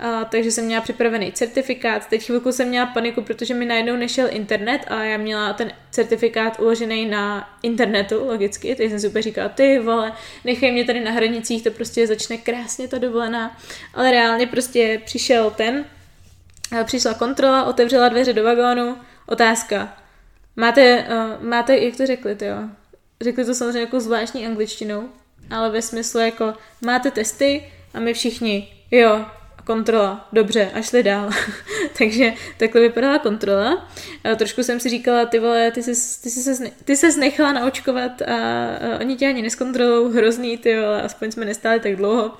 a, 0.00 0.24
takže 0.24 0.50
jsem 0.50 0.64
měla 0.64 0.82
připravený 0.82 1.32
certifikát, 1.32 2.06
teď 2.06 2.26
chvilku 2.26 2.52
jsem 2.52 2.68
měla 2.68 2.86
paniku, 2.86 3.22
protože 3.22 3.54
mi 3.54 3.64
najednou 3.64 3.96
nešel 3.96 4.28
internet 4.30 4.80
a 4.88 5.04
já 5.04 5.16
měla 5.16 5.52
ten 5.52 5.72
certifikát 5.90 6.60
uložený 6.60 7.06
na 7.06 7.50
internetu, 7.62 8.26
logicky, 8.26 8.74
takže 8.74 8.90
jsem 8.90 9.00
si 9.00 9.08
úplně 9.08 9.22
říkala, 9.22 9.48
ty 9.48 9.78
vole, 9.78 10.12
nechej 10.44 10.72
mě 10.72 10.84
tady 10.84 11.00
na 11.00 11.10
hranicích, 11.10 11.64
to 11.64 11.70
prostě 11.70 12.06
začne 12.06 12.36
krásně 12.36 12.88
ta 12.88 12.98
dovolená, 12.98 13.56
ale 13.94 14.10
reálně 14.10 14.46
prostě 14.46 15.00
přišel 15.04 15.50
ten, 15.50 15.84
přišla 16.84 17.14
kontrola, 17.14 17.64
otevřela 17.64 18.08
dveře 18.08 18.32
do 18.32 18.44
vagónu, 18.44 18.96
Otázka. 19.28 19.96
Máte, 20.56 21.04
uh, 21.08 21.44
máte, 21.44 21.78
jak 21.78 21.96
to 21.96 22.06
řekli, 22.06 22.36
jo? 22.40 22.56
Řekli 23.20 23.44
to 23.44 23.54
samozřejmě 23.54 23.80
jako 23.80 24.00
zvláštní 24.00 24.46
angličtinou, 24.46 25.08
ale 25.50 25.70
ve 25.70 25.82
smyslu 25.82 26.20
jako 26.20 26.54
máte 26.80 27.10
testy 27.10 27.64
a 27.94 28.00
my 28.00 28.14
všichni, 28.14 28.72
jo, 28.90 29.24
kontrola, 29.64 30.28
dobře, 30.32 30.70
a 30.74 30.82
šli 30.82 31.02
dál. 31.02 31.30
Takže 31.98 32.32
takhle 32.56 32.80
vypadala 32.80 33.18
kontrola. 33.18 33.88
A 34.24 34.34
trošku 34.34 34.62
jsem 34.62 34.80
si 34.80 34.88
říkala, 34.88 35.24
ty 35.24 35.38
vole, 35.38 35.70
ty 35.70 35.82
jsi, 35.82 36.22
ty 36.22 36.30
jsi, 36.30 36.56
se, 36.56 36.70
ty 36.84 36.96
jsi 36.96 37.20
nechala 37.20 37.52
naočkovat 37.52 38.22
a, 38.22 38.34
a 38.34 38.98
oni 39.00 39.16
tě 39.16 39.28
ani 39.28 39.42
neskontrolují, 39.42 40.16
hrozný, 40.16 40.58
ty 40.58 40.80
vole, 40.80 41.02
aspoň 41.02 41.30
jsme 41.30 41.44
nestáli 41.44 41.80
tak 41.80 41.96
dlouho. 41.96 42.32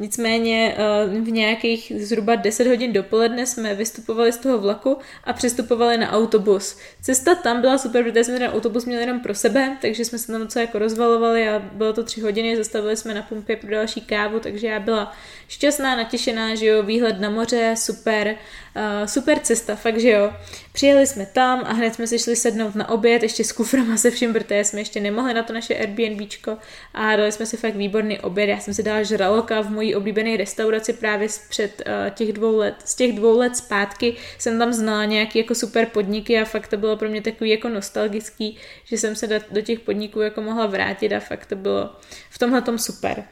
Nicméně 0.00 0.76
eh, 0.76 1.20
v 1.20 1.30
nějakých 1.30 1.92
zhruba 1.98 2.34
10 2.34 2.66
hodin 2.66 2.92
dopoledne 2.92 3.46
jsme 3.46 3.74
vystupovali 3.74 4.32
z 4.32 4.36
toho 4.36 4.58
vlaku 4.58 4.98
a 5.24 5.32
přestupovali 5.32 5.98
na 5.98 6.12
autobus. 6.12 6.78
Cesta 7.02 7.34
tam 7.34 7.60
byla 7.60 7.78
super, 7.78 8.04
protože 8.04 8.24
jsme 8.24 8.38
ten 8.38 8.50
autobus 8.50 8.84
měli 8.84 9.02
jenom 9.02 9.20
pro 9.20 9.34
sebe, 9.34 9.76
takže 9.80 10.04
jsme 10.04 10.18
se 10.18 10.32
tam 10.32 10.40
docela 10.40 10.60
jako 10.60 10.78
rozvalovali 10.78 11.48
a 11.48 11.58
bylo 11.58 11.92
to 11.92 12.04
tři 12.04 12.20
hodiny, 12.20 12.56
zastavili 12.56 12.96
jsme 12.96 13.14
na 13.14 13.22
pumpě 13.22 13.56
pro 13.56 13.70
další 13.70 14.00
kávu, 14.00 14.40
takže 14.40 14.66
já 14.66 14.80
byla 14.80 15.12
šťastná, 15.48 15.96
natěšená, 15.96 16.54
že 16.54 16.66
jo, 16.66 16.82
výhled 16.82 17.20
na 17.20 17.30
moře, 17.30 17.74
super, 17.76 18.34
uh, 18.76 19.06
super 19.06 19.38
cesta, 19.38 19.76
fakt, 19.76 20.00
že 20.00 20.10
jo. 20.10 20.32
Přijeli 20.72 21.06
jsme 21.06 21.26
tam 21.26 21.60
a 21.64 21.72
hned 21.72 21.94
jsme 21.94 22.06
si 22.06 22.18
šli 22.18 22.36
sednout 22.36 22.74
na 22.74 22.88
oběd, 22.88 23.22
ještě 23.22 23.44
s 23.44 23.52
kuframa 23.52 23.96
se 23.96 24.10
vším, 24.10 24.32
protože 24.32 24.64
jsme 24.64 24.80
ještě 24.80 25.00
nemohli 25.00 25.34
na 25.34 25.42
to 25.42 25.52
naše 25.52 25.74
Airbnbčko 25.74 26.56
a 26.94 27.16
dali 27.16 27.32
jsme 27.32 27.46
si 27.46 27.56
fakt 27.56 27.76
výborný 27.76 28.20
oběd. 28.20 28.48
Já 28.48 28.58
jsem 28.58 28.74
si 28.74 28.82
dala 28.82 29.02
žraloka 29.02 29.60
v 29.60 29.70
mojí 29.70 29.89
oblíbené 29.94 30.36
restauraci 30.36 30.92
právě 30.92 31.28
před 31.48 31.82
uh, 31.86 32.10
těch 32.10 32.32
dvou 32.32 32.56
let, 32.56 32.74
z 32.84 32.94
těch 32.94 33.12
dvou 33.12 33.38
let 33.38 33.56
zpátky 33.56 34.16
jsem 34.38 34.58
tam 34.58 34.72
znala 34.72 35.04
nějaký 35.04 35.38
jako 35.38 35.54
super 35.54 35.86
podniky 35.86 36.38
a 36.38 36.44
fakt 36.44 36.68
to 36.68 36.76
bylo 36.76 36.96
pro 36.96 37.08
mě 37.08 37.22
takový 37.22 37.50
jako 37.50 37.68
nostalgický, 37.68 38.56
že 38.84 38.98
jsem 38.98 39.16
se 39.16 39.26
do, 39.26 39.36
do 39.50 39.60
těch 39.60 39.80
podniků 39.80 40.20
jako 40.20 40.40
mohla 40.40 40.66
vrátit 40.66 41.12
a 41.12 41.20
fakt 41.20 41.46
to 41.46 41.56
bylo 41.56 41.90
v 42.30 42.38
tomhle 42.38 42.62
tom 42.62 42.78
super. 42.78 43.24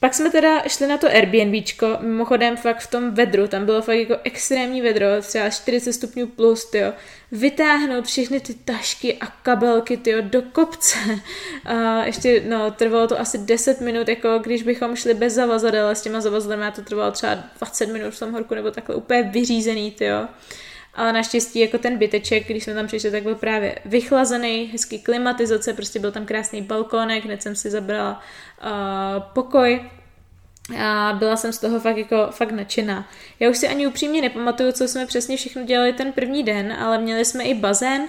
Pak 0.00 0.14
jsme 0.14 0.30
teda 0.30 0.68
šli 0.68 0.86
na 0.86 0.98
to 0.98 1.06
Airbnbčko, 1.06 1.98
mimochodem 2.00 2.56
fakt 2.56 2.80
v 2.80 2.90
tom 2.90 3.10
vedru, 3.10 3.48
tam 3.48 3.64
bylo 3.64 3.82
fakt 3.82 3.96
jako 3.96 4.16
extrémní 4.24 4.82
vedro, 4.82 5.06
třeba 5.20 5.50
40 5.50 5.92
stupňů 5.92 6.26
plus, 6.26 6.70
tyjo. 6.70 6.92
Vytáhnout 7.32 8.06
všechny 8.06 8.40
ty 8.40 8.54
tašky 8.54 9.16
a 9.18 9.26
kabelky, 9.26 9.96
tyjo, 9.96 10.22
do 10.22 10.42
kopce. 10.42 10.98
A 11.64 12.04
ještě, 12.04 12.42
no, 12.48 12.70
trvalo 12.70 13.08
to 13.08 13.20
asi 13.20 13.38
10 13.38 13.80
minut, 13.80 14.08
jako 14.08 14.38
když 14.38 14.62
bychom 14.62 14.96
šli 14.96 15.14
bez 15.14 15.32
zavazadel, 15.32 15.88
s 15.88 16.02
těma 16.02 16.20
zavazadlemi 16.20 16.72
to 16.74 16.82
trvalo 16.82 17.10
třeba 17.10 17.38
20 17.58 17.86
minut 17.86 18.14
v 18.14 18.18
tom 18.18 18.32
horku, 18.32 18.54
nebo 18.54 18.70
takhle 18.70 18.94
úplně 18.94 19.22
vyřízený, 19.22 19.90
tyjo 19.90 20.28
ale 20.96 21.12
naštěstí 21.12 21.60
jako 21.60 21.78
ten 21.78 21.98
byteček, 21.98 22.46
když 22.46 22.64
jsme 22.64 22.74
tam 22.74 22.86
přišli, 22.86 23.10
tak 23.10 23.22
byl 23.22 23.34
právě 23.34 23.78
vychlazený, 23.84 24.64
hezký 24.72 24.98
klimatizace, 24.98 25.72
prostě 25.72 25.98
byl 25.98 26.12
tam 26.12 26.26
krásný 26.26 26.62
balkónek, 26.62 27.24
hned 27.24 27.42
jsem 27.42 27.56
si 27.56 27.70
zabrala 27.70 28.20
uh, 28.62 29.22
pokoj, 29.32 29.90
a 30.78 31.16
byla 31.18 31.36
jsem 31.36 31.52
z 31.52 31.58
toho 31.58 31.80
fakt 31.80 31.96
jako 31.96 32.28
fakt 32.30 32.52
nadšená. 32.52 33.08
Já 33.40 33.50
už 33.50 33.58
si 33.58 33.68
ani 33.68 33.86
upřímně 33.86 34.22
nepamatuju, 34.22 34.72
co 34.72 34.88
jsme 34.88 35.06
přesně 35.06 35.36
všechno 35.36 35.64
dělali 35.64 35.92
ten 35.92 36.12
první 36.12 36.42
den, 36.42 36.72
ale 36.72 36.98
měli 36.98 37.24
jsme 37.24 37.44
i 37.44 37.54
bazén, 37.54 38.08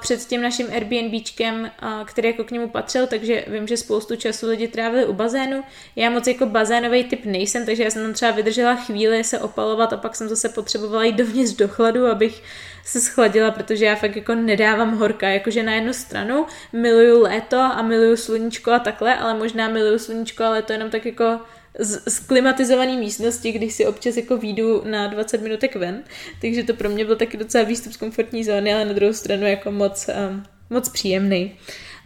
před 0.00 0.20
tím 0.20 0.42
naším 0.42 0.66
Airbnbčkem, 0.72 1.70
který 2.04 2.28
jako 2.28 2.44
k 2.44 2.50
němu 2.50 2.68
patřil, 2.68 3.06
takže 3.06 3.44
vím, 3.46 3.66
že 3.66 3.76
spoustu 3.76 4.16
času 4.16 4.48
lidi 4.48 4.68
trávili 4.68 5.06
u 5.06 5.12
bazénu. 5.12 5.64
Já 5.96 6.10
moc 6.10 6.26
jako 6.26 6.46
bazénový 6.46 7.04
typ 7.04 7.24
nejsem, 7.24 7.66
takže 7.66 7.84
já 7.84 7.90
jsem 7.90 8.02
tam 8.02 8.12
třeba 8.12 8.30
vydržela 8.30 8.74
chvíli 8.74 9.24
se 9.24 9.38
opalovat 9.38 9.92
a 9.92 9.96
pak 9.96 10.16
jsem 10.16 10.28
zase 10.28 10.48
potřebovala 10.48 11.04
jít 11.04 11.16
dovnitř 11.16 11.52
do 11.52 11.68
chladu, 11.68 12.06
abych 12.06 12.42
se 12.84 13.00
schladila, 13.00 13.50
protože 13.50 13.84
já 13.84 13.96
fakt 13.96 14.16
jako 14.16 14.34
nedávám 14.34 14.96
horka, 14.96 15.28
jakože 15.28 15.62
na 15.62 15.74
jednu 15.74 15.92
stranu 15.92 16.46
miluju 16.72 17.22
léto 17.22 17.58
a 17.58 17.82
miluju 17.82 18.16
sluníčko 18.16 18.72
a 18.72 18.78
takhle, 18.78 19.14
ale 19.14 19.34
možná 19.34 19.68
miluju 19.68 19.98
sluníčko 19.98 20.44
a 20.44 20.50
léto 20.50 20.72
jenom 20.72 20.90
tak 20.90 21.06
jako 21.06 21.40
z, 21.78 22.12
z 22.12 22.18
klimatizované 22.18 22.96
místnosti, 22.96 23.52
když 23.52 23.72
si 23.72 23.86
občas 23.86 24.16
jako 24.16 24.36
výjdu 24.36 24.82
na 24.84 25.06
20 25.06 25.42
minutek 25.42 25.76
ven, 25.76 26.02
takže 26.40 26.62
to 26.62 26.74
pro 26.74 26.88
mě 26.88 27.04
byl 27.04 27.16
taky 27.16 27.36
docela 27.36 27.64
výstup 27.64 27.92
z 27.92 27.96
komfortní 27.96 28.44
zóny, 28.44 28.74
ale 28.74 28.84
na 28.84 28.92
druhou 28.92 29.12
stranu 29.12 29.46
jako 29.46 29.72
moc, 29.72 30.10
um, 30.30 30.44
moc 30.70 30.88
příjemný. 30.88 31.56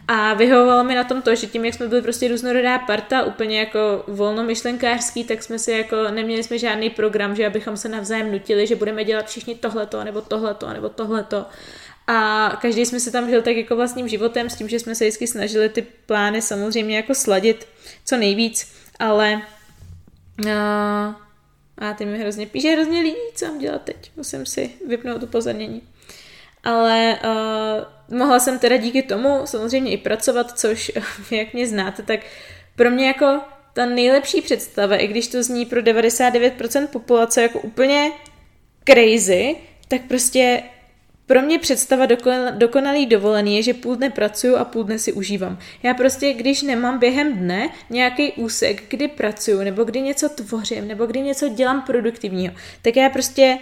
A 0.07 0.33
vyhovovalo 0.33 0.83
mi 0.83 0.95
na 0.95 1.03
tom 1.03 1.21
to, 1.21 1.35
že 1.35 1.47
tím, 1.47 1.65
jak 1.65 1.73
jsme 1.73 1.87
byli 1.87 2.01
prostě 2.01 2.27
různorodá 2.27 2.79
parta, 2.79 3.23
úplně 3.23 3.59
jako 3.59 4.03
volnomyšlenkářský, 4.07 5.23
tak 5.23 5.43
jsme 5.43 5.59
si 5.59 5.71
jako, 5.71 5.95
neměli 6.11 6.43
jsme 6.43 6.57
žádný 6.57 6.89
program, 6.89 7.35
že 7.35 7.47
abychom 7.47 7.77
se 7.77 7.89
navzájem 7.89 8.31
nutili, 8.31 8.67
že 8.67 8.75
budeme 8.75 9.03
dělat 9.03 9.27
všichni 9.27 9.55
tohleto, 9.55 10.03
nebo 10.03 10.21
tohleto, 10.21 10.73
nebo 10.73 10.89
tohleto. 10.89 11.45
A 12.07 12.49
každý 12.61 12.85
jsme 12.85 12.99
se 12.99 13.11
tam 13.11 13.29
žil 13.29 13.41
tak 13.41 13.55
jako 13.55 13.75
vlastním 13.75 14.07
životem 14.07 14.49
s 14.49 14.55
tím, 14.55 14.69
že 14.69 14.79
jsme 14.79 14.95
se 14.95 15.03
vždycky 15.03 15.27
snažili 15.27 15.69
ty 15.69 15.81
plány 15.81 16.41
samozřejmě 16.41 16.95
jako 16.95 17.15
sladit 17.15 17.67
co 18.05 18.17
nejvíc, 18.17 18.73
ale 18.99 19.41
a, 20.51 21.21
a 21.77 21.93
ty 21.93 22.05
mi 22.05 22.19
hrozně 22.19 22.45
píše 22.45 22.71
hrozně 22.71 23.01
lidí, 23.01 23.15
co 23.35 23.45
mám 23.45 23.59
dělat 23.59 23.81
teď. 23.81 24.11
Musím 24.15 24.45
si 24.45 24.71
vypnout 24.87 25.23
upozornění. 25.23 25.81
Ale 26.63 27.19
uh, 27.23 28.17
mohla 28.17 28.39
jsem 28.39 28.59
teda 28.59 28.77
díky 28.77 29.01
tomu 29.01 29.41
samozřejmě 29.45 29.91
i 29.91 29.97
pracovat, 29.97 30.59
což 30.59 30.91
jak 31.31 31.53
mě 31.53 31.67
znáte, 31.67 32.03
tak 32.03 32.19
pro 32.75 32.89
mě 32.89 33.07
jako 33.07 33.41
ta 33.73 33.85
nejlepší 33.85 34.41
představa, 34.41 34.95
i 34.95 35.07
když 35.07 35.27
to 35.27 35.43
zní 35.43 35.65
pro 35.65 35.81
99% 35.81 36.87
populace 36.87 37.41
jako 37.41 37.59
úplně 37.59 38.11
crazy, 38.89 39.55
tak 39.87 40.01
prostě 40.07 40.63
pro 41.25 41.41
mě 41.41 41.59
představa 41.59 42.05
dokonalý 42.51 43.05
dovolený 43.05 43.55
je, 43.55 43.63
že 43.63 43.73
půl 43.73 43.95
dne 43.95 44.09
pracuju 44.09 44.55
a 44.55 44.65
půl 44.65 44.83
dne 44.83 44.99
si 44.99 45.13
užívám. 45.13 45.57
Já 45.83 45.93
prostě, 45.93 46.33
když 46.33 46.61
nemám 46.61 46.99
během 46.99 47.33
dne 47.37 47.69
nějaký 47.89 48.31
úsek, 48.31 48.83
kdy 48.89 49.07
pracuju, 49.07 49.63
nebo 49.63 49.83
kdy 49.83 50.01
něco 50.01 50.29
tvořím, 50.29 50.87
nebo 50.87 51.05
kdy 51.05 51.21
něco 51.21 51.49
dělám 51.49 51.81
produktivního, 51.81 52.53
tak 52.81 52.95
já 52.95 53.09
prostě 53.09 53.57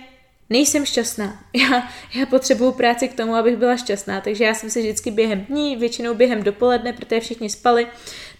nejsem 0.51 0.85
šťastná. 0.85 1.39
Já, 1.53 1.89
já 2.15 2.25
potřebuju 2.25 2.71
práci 2.71 3.07
k 3.07 3.15
tomu, 3.15 3.35
abych 3.35 3.57
byla 3.57 3.77
šťastná, 3.77 4.21
takže 4.21 4.43
já 4.43 4.53
jsem 4.53 4.69
si 4.69 4.79
vždycky 4.79 5.11
během 5.11 5.41
dní, 5.41 5.75
většinou 5.75 6.13
během 6.13 6.43
dopoledne, 6.43 6.93
protože 6.93 7.19
všichni 7.19 7.49
spali, 7.49 7.87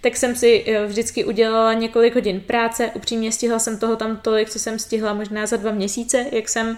tak 0.01 0.18
jsem 0.18 0.36
si 0.36 0.63
eh, 0.68 0.86
vždycky 0.86 1.25
udělala 1.25 1.74
několik 1.74 2.15
hodin 2.15 2.39
práce. 2.39 2.91
Upřímně 2.94 3.32
stihla 3.32 3.60
jsem 3.60 3.80
toho 3.80 3.96
tam 3.96 4.18
tolik, 4.18 4.50
co 4.50 4.60
jsem 4.60 4.80
stihla 4.80 5.13
možná 5.13 5.46
za 5.46 5.58
dva 5.58 5.72
měsíce, 5.72 6.25
jak 6.32 6.50
jsem 6.50 6.68
uh, 6.68 6.77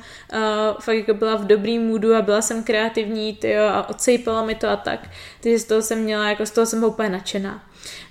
fakt 0.79 0.97
jako 0.97 1.13
byla 1.13 1.35
v 1.35 1.45
dobrý 1.45 1.79
můdu 1.79 2.15
a 2.15 2.21
byla 2.21 2.41
jsem 2.41 2.63
kreativní 2.63 3.35
tyjo, 3.35 3.65
a 3.65 3.89
odsejpala 3.89 4.45
mi 4.45 4.55
to 4.55 4.69
a 4.69 4.75
tak. 4.75 5.09
Takže 5.41 5.59
z 5.59 5.63
toho 5.63 5.81
jsem 5.81 5.99
měla, 5.99 6.29
jako 6.29 6.45
z 6.45 6.51
toho 6.51 6.65
jsem 6.65 6.83
úplně 6.83 7.09
nadšená. 7.09 7.63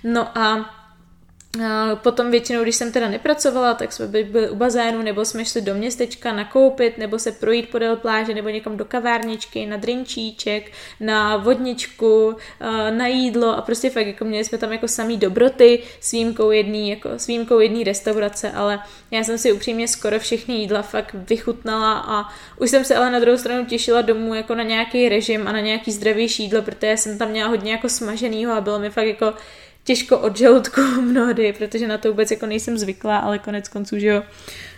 No 0.03 0.37
a 0.37 0.82
Potom 1.95 2.31
většinou, 2.31 2.63
když 2.63 2.75
jsem 2.75 2.91
teda 2.91 3.07
nepracovala, 3.07 3.73
tak 3.73 3.93
jsme 3.93 4.07
byli 4.07 4.49
u 4.49 4.55
bazénu, 4.55 5.01
nebo 5.01 5.25
jsme 5.25 5.45
šli 5.45 5.61
do 5.61 5.73
městečka 5.73 6.33
nakoupit, 6.33 6.97
nebo 6.97 7.19
se 7.19 7.31
projít 7.31 7.69
podél 7.69 7.95
pláže, 7.95 8.33
nebo 8.33 8.49
někam 8.49 8.77
do 8.77 8.85
kavárničky, 8.85 9.65
na 9.65 9.77
drinčíček, 9.77 10.71
na 10.99 11.37
vodničku, 11.37 12.35
na 12.89 13.07
jídlo 13.07 13.57
a 13.57 13.61
prostě 13.61 13.89
fakt 13.89 14.07
jako 14.07 14.25
měli 14.25 14.45
jsme 14.45 14.57
tam 14.57 14.71
jako 14.71 14.87
samý 14.87 15.17
dobroty 15.17 15.83
s 16.01 16.11
výjimkou 16.11 16.51
jedný, 16.51 16.89
jako 16.89 17.09
s 17.09 17.27
výjimkou 17.27 17.59
jedný 17.59 17.83
restaurace, 17.83 18.51
ale 18.51 18.79
já 19.11 19.23
jsem 19.23 19.37
si 19.37 19.51
upřímně 19.51 19.87
skoro 19.87 20.19
všechny 20.19 20.55
jídla 20.55 20.81
fakt 20.81 21.13
vychutnala 21.13 21.93
a 22.07 22.33
už 22.59 22.69
jsem 22.69 22.85
se 22.85 22.95
ale 22.95 23.11
na 23.11 23.19
druhou 23.19 23.37
stranu 23.37 23.65
těšila 23.65 24.01
domů 24.01 24.33
jako 24.33 24.55
na 24.55 24.63
nějaký 24.63 25.09
režim 25.09 25.47
a 25.47 25.51
na 25.51 25.59
nějaký 25.59 25.91
zdravější 25.91 26.43
jídlo, 26.43 26.61
protože 26.61 26.97
jsem 26.97 27.17
tam 27.17 27.29
měla 27.29 27.49
hodně 27.49 27.71
jako 27.71 27.89
smaženýho 27.89 28.53
a 28.53 28.61
bylo 28.61 28.79
mi 28.79 28.89
fakt 28.89 29.07
jako 29.07 29.33
těžko 29.83 30.19
od 30.19 30.37
žaludku 30.37 30.81
mnohdy, 31.01 31.53
protože 31.53 31.87
na 31.87 31.97
to 31.97 32.09
vůbec 32.09 32.31
jako 32.31 32.45
nejsem 32.45 32.77
zvyklá, 32.77 33.17
ale 33.17 33.39
konec 33.39 33.69
konců, 33.69 33.99
že 33.99 34.07
jo, 34.07 34.23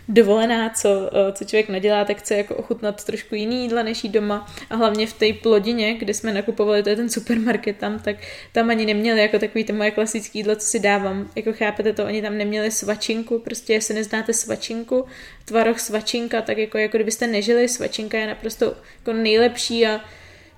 dovolená, 0.07 0.69
co, 0.69 1.09
eh, 1.13 1.31
co 1.31 1.45
člověk 1.45 1.69
nadělá, 1.69 2.05
tak 2.05 2.17
chce 2.17 2.35
jako 2.35 2.55
ochutnat 2.55 3.03
trošku 3.03 3.35
jiný 3.35 3.63
jídla 3.63 3.83
než 3.83 4.03
jí 4.03 4.09
doma 4.09 4.53
a 4.69 4.75
hlavně 4.75 5.07
v 5.07 5.13
té 5.13 5.33
plodině, 5.33 5.93
kde 5.93 6.13
jsme 6.13 6.33
nakupovali, 6.33 6.83
to 6.83 6.89
je 6.89 6.95
ten 6.95 7.09
supermarket 7.09 7.77
tam, 7.77 7.99
tak 7.99 8.15
tam 8.51 8.69
ani 8.69 8.85
neměli 8.85 9.21
jako 9.21 9.39
takový 9.39 9.63
ty 9.63 9.73
moje 9.73 9.91
klasické 9.91 10.37
jídlo, 10.37 10.55
co 10.55 10.65
si 10.65 10.79
dávám. 10.79 11.29
Jako 11.35 11.53
chápete 11.53 11.93
to, 11.93 12.05
oni 12.05 12.21
tam 12.21 12.37
neměli 12.37 12.71
svačinku, 12.71 13.39
prostě 13.39 13.73
jestli 13.73 13.93
neznáte 13.93 14.33
svačinku, 14.33 15.05
tvaroh 15.45 15.79
svačinka, 15.79 16.41
tak 16.41 16.57
jako, 16.57 16.77
jako 16.77 16.97
kdybyste 16.97 17.27
nežili, 17.27 17.69
svačinka 17.69 18.17
je 18.17 18.27
naprosto 18.27 18.65
jako 18.99 19.13
nejlepší 19.13 19.87
a 19.87 20.01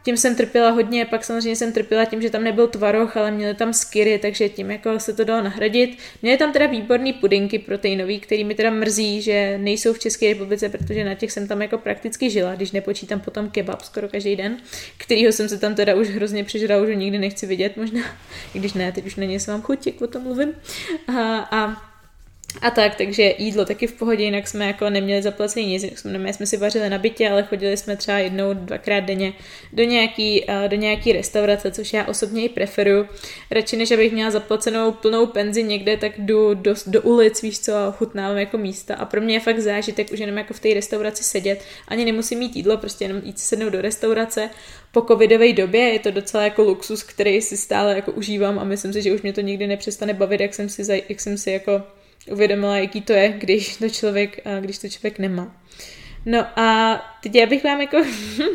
tím 0.08 0.18
jsem 0.18 0.36
trpěla 0.36 0.70
hodně, 0.70 1.06
pak 1.06 1.24
samozřejmě 1.24 1.56
jsem 1.56 1.74
trpěla 1.74 2.06
tím, 2.06 2.22
že 2.22 2.30
tam 2.30 2.44
nebyl 2.44 2.68
tvaroh, 2.68 3.18
ale 3.18 3.32
měli 3.32 3.54
tam 3.54 3.74
skiry, 3.74 4.20
takže 4.20 4.50
tím 4.50 4.72
jako 4.72 5.00
se 5.00 5.14
to 5.14 5.24
dalo 5.24 5.44
nahradit. 5.44 5.98
Měli 6.22 6.38
tam 6.38 6.54
teda 6.54 6.66
výborný 6.66 7.14
pudinky 7.14 7.60
proteinový, 7.60 8.20
který 8.20 8.44
mi 8.44 8.56
teda 8.56 8.70
mrzí, 8.70 9.22
že 9.22 9.58
nejsou 9.58 9.94
v 9.94 10.00
České 10.00 10.28
republice, 10.34 10.70
protože 10.70 11.04
na 11.04 11.16
těch 11.16 11.32
jsem 11.32 11.48
tam 11.48 11.62
jako 11.62 11.78
prakticky 11.78 12.30
žila, 12.30 12.56
když 12.56 12.72
nepočítám 12.72 13.20
potom 13.20 13.50
kebab 13.50 13.82
skoro 13.82 14.08
každý 14.08 14.36
den, 14.36 14.58
kterýho 14.98 15.32
jsem 15.32 15.50
se 15.50 15.58
tam 15.58 15.76
teda 15.76 15.96
už 15.96 16.08
hrozně 16.08 16.44
přežrala, 16.44 16.84
už 16.84 16.90
ho 16.90 16.96
nikdy 16.96 17.18
nechci 17.20 17.46
vidět 17.46 17.78
možná, 17.78 18.02
i 18.54 18.60
když 18.60 18.74
ne, 18.74 18.92
teď 18.92 19.06
už 19.06 19.16
něj 19.16 19.40
se 19.40 19.52
mám 19.52 19.62
chuť, 19.62 19.88
jak 19.88 20.02
o 20.02 20.08
tom 20.08 20.24
mluvím. 20.24 20.54
A, 21.08 21.38
a 21.38 21.88
a 22.62 22.72
tak, 22.72 22.96
takže 22.96 23.34
jídlo 23.38 23.66
taky 23.66 23.88
v 23.88 23.94
pohodě, 23.94 24.24
jinak 24.24 24.48
jsme 24.48 24.68
jako 24.68 24.90
neměli 24.90 25.22
zaplacený 25.22 25.66
nic, 25.66 25.84
jsme, 25.84 26.34
jsme 26.34 26.46
si 26.46 26.58
vařili 26.58 26.90
na 26.90 26.98
bytě, 26.98 27.30
ale 27.30 27.44
chodili 27.44 27.78
jsme 27.78 27.98
třeba 27.98 28.18
jednou, 28.18 28.54
dvakrát 28.54 29.00
denně 29.00 29.34
do 29.74 29.84
nějaký, 29.84 30.46
do 30.68 30.76
nějaký 30.76 31.12
restaurace, 31.12 31.72
což 31.72 31.94
já 31.94 32.06
osobně 32.06 32.44
i 32.44 32.50
preferuju. 32.50 33.06
Radši 33.52 33.78
než 33.78 33.92
abych 33.92 34.14
měla 34.14 34.32
zaplacenou 34.32 34.92
plnou 34.92 35.26
penzi 35.26 35.64
někde, 35.64 35.98
tak 35.98 36.12
jdu 36.18 36.54
do, 36.54 36.74
do 36.88 37.02
ulic, 37.02 37.42
víš 37.42 37.60
co, 37.60 37.76
a 37.76 37.92
chutnávám 37.92 38.38
jako 38.38 38.58
místa. 38.58 38.96
A 38.96 39.06
pro 39.06 39.22
mě 39.22 39.36
je 39.36 39.40
fakt 39.40 39.60
zážitek 39.60 40.12
už 40.12 40.20
jenom 40.20 40.38
jako 40.38 40.54
v 40.54 40.60
té 40.60 40.74
restauraci 40.74 41.24
sedět. 41.24 41.64
Ani 41.88 42.06
nemusím 42.06 42.40
mít 42.40 42.56
jídlo, 42.56 42.78
prostě 42.78 43.06
jenom 43.06 43.22
jít 43.26 43.40
sednout 43.40 43.70
do 43.70 43.82
restaurace. 43.82 44.50
Po 44.92 45.02
covidové 45.02 45.54
době 45.54 45.82
je 45.82 46.00
to 46.00 46.12
docela 46.12 46.44
jako 46.44 46.64
luxus, 46.64 47.04
který 47.04 47.42
si 47.42 47.58
stále 47.58 47.96
jako 47.96 48.12
užívám 48.12 48.60
a 48.60 48.64
myslím 48.64 48.94
si, 48.94 49.02
že 49.02 49.14
už 49.14 49.22
mě 49.22 49.34
to 49.34 49.42
nikdy 49.42 49.68
nepřestane 49.68 50.14
bavit, 50.14 50.42
jak 50.42 50.54
jsem 50.54 50.70
si, 50.70 51.04
jak 51.10 51.20
jsem 51.20 51.38
si 51.38 51.52
jako 51.52 51.82
uvědomila, 52.32 52.78
jaký 52.78 53.02
to 53.02 53.14
je, 53.14 53.30
když 53.38 53.78
to 53.78 53.90
člověk, 53.90 54.40
když 54.62 54.78
to 54.78 54.90
člověk 54.90 55.20
nemá. 55.20 55.56
No 56.26 56.46
a 56.56 56.98
teď 57.24 57.36
já 57.36 57.46
bych 57.46 57.64
vám 57.64 57.82
jako 57.82 57.98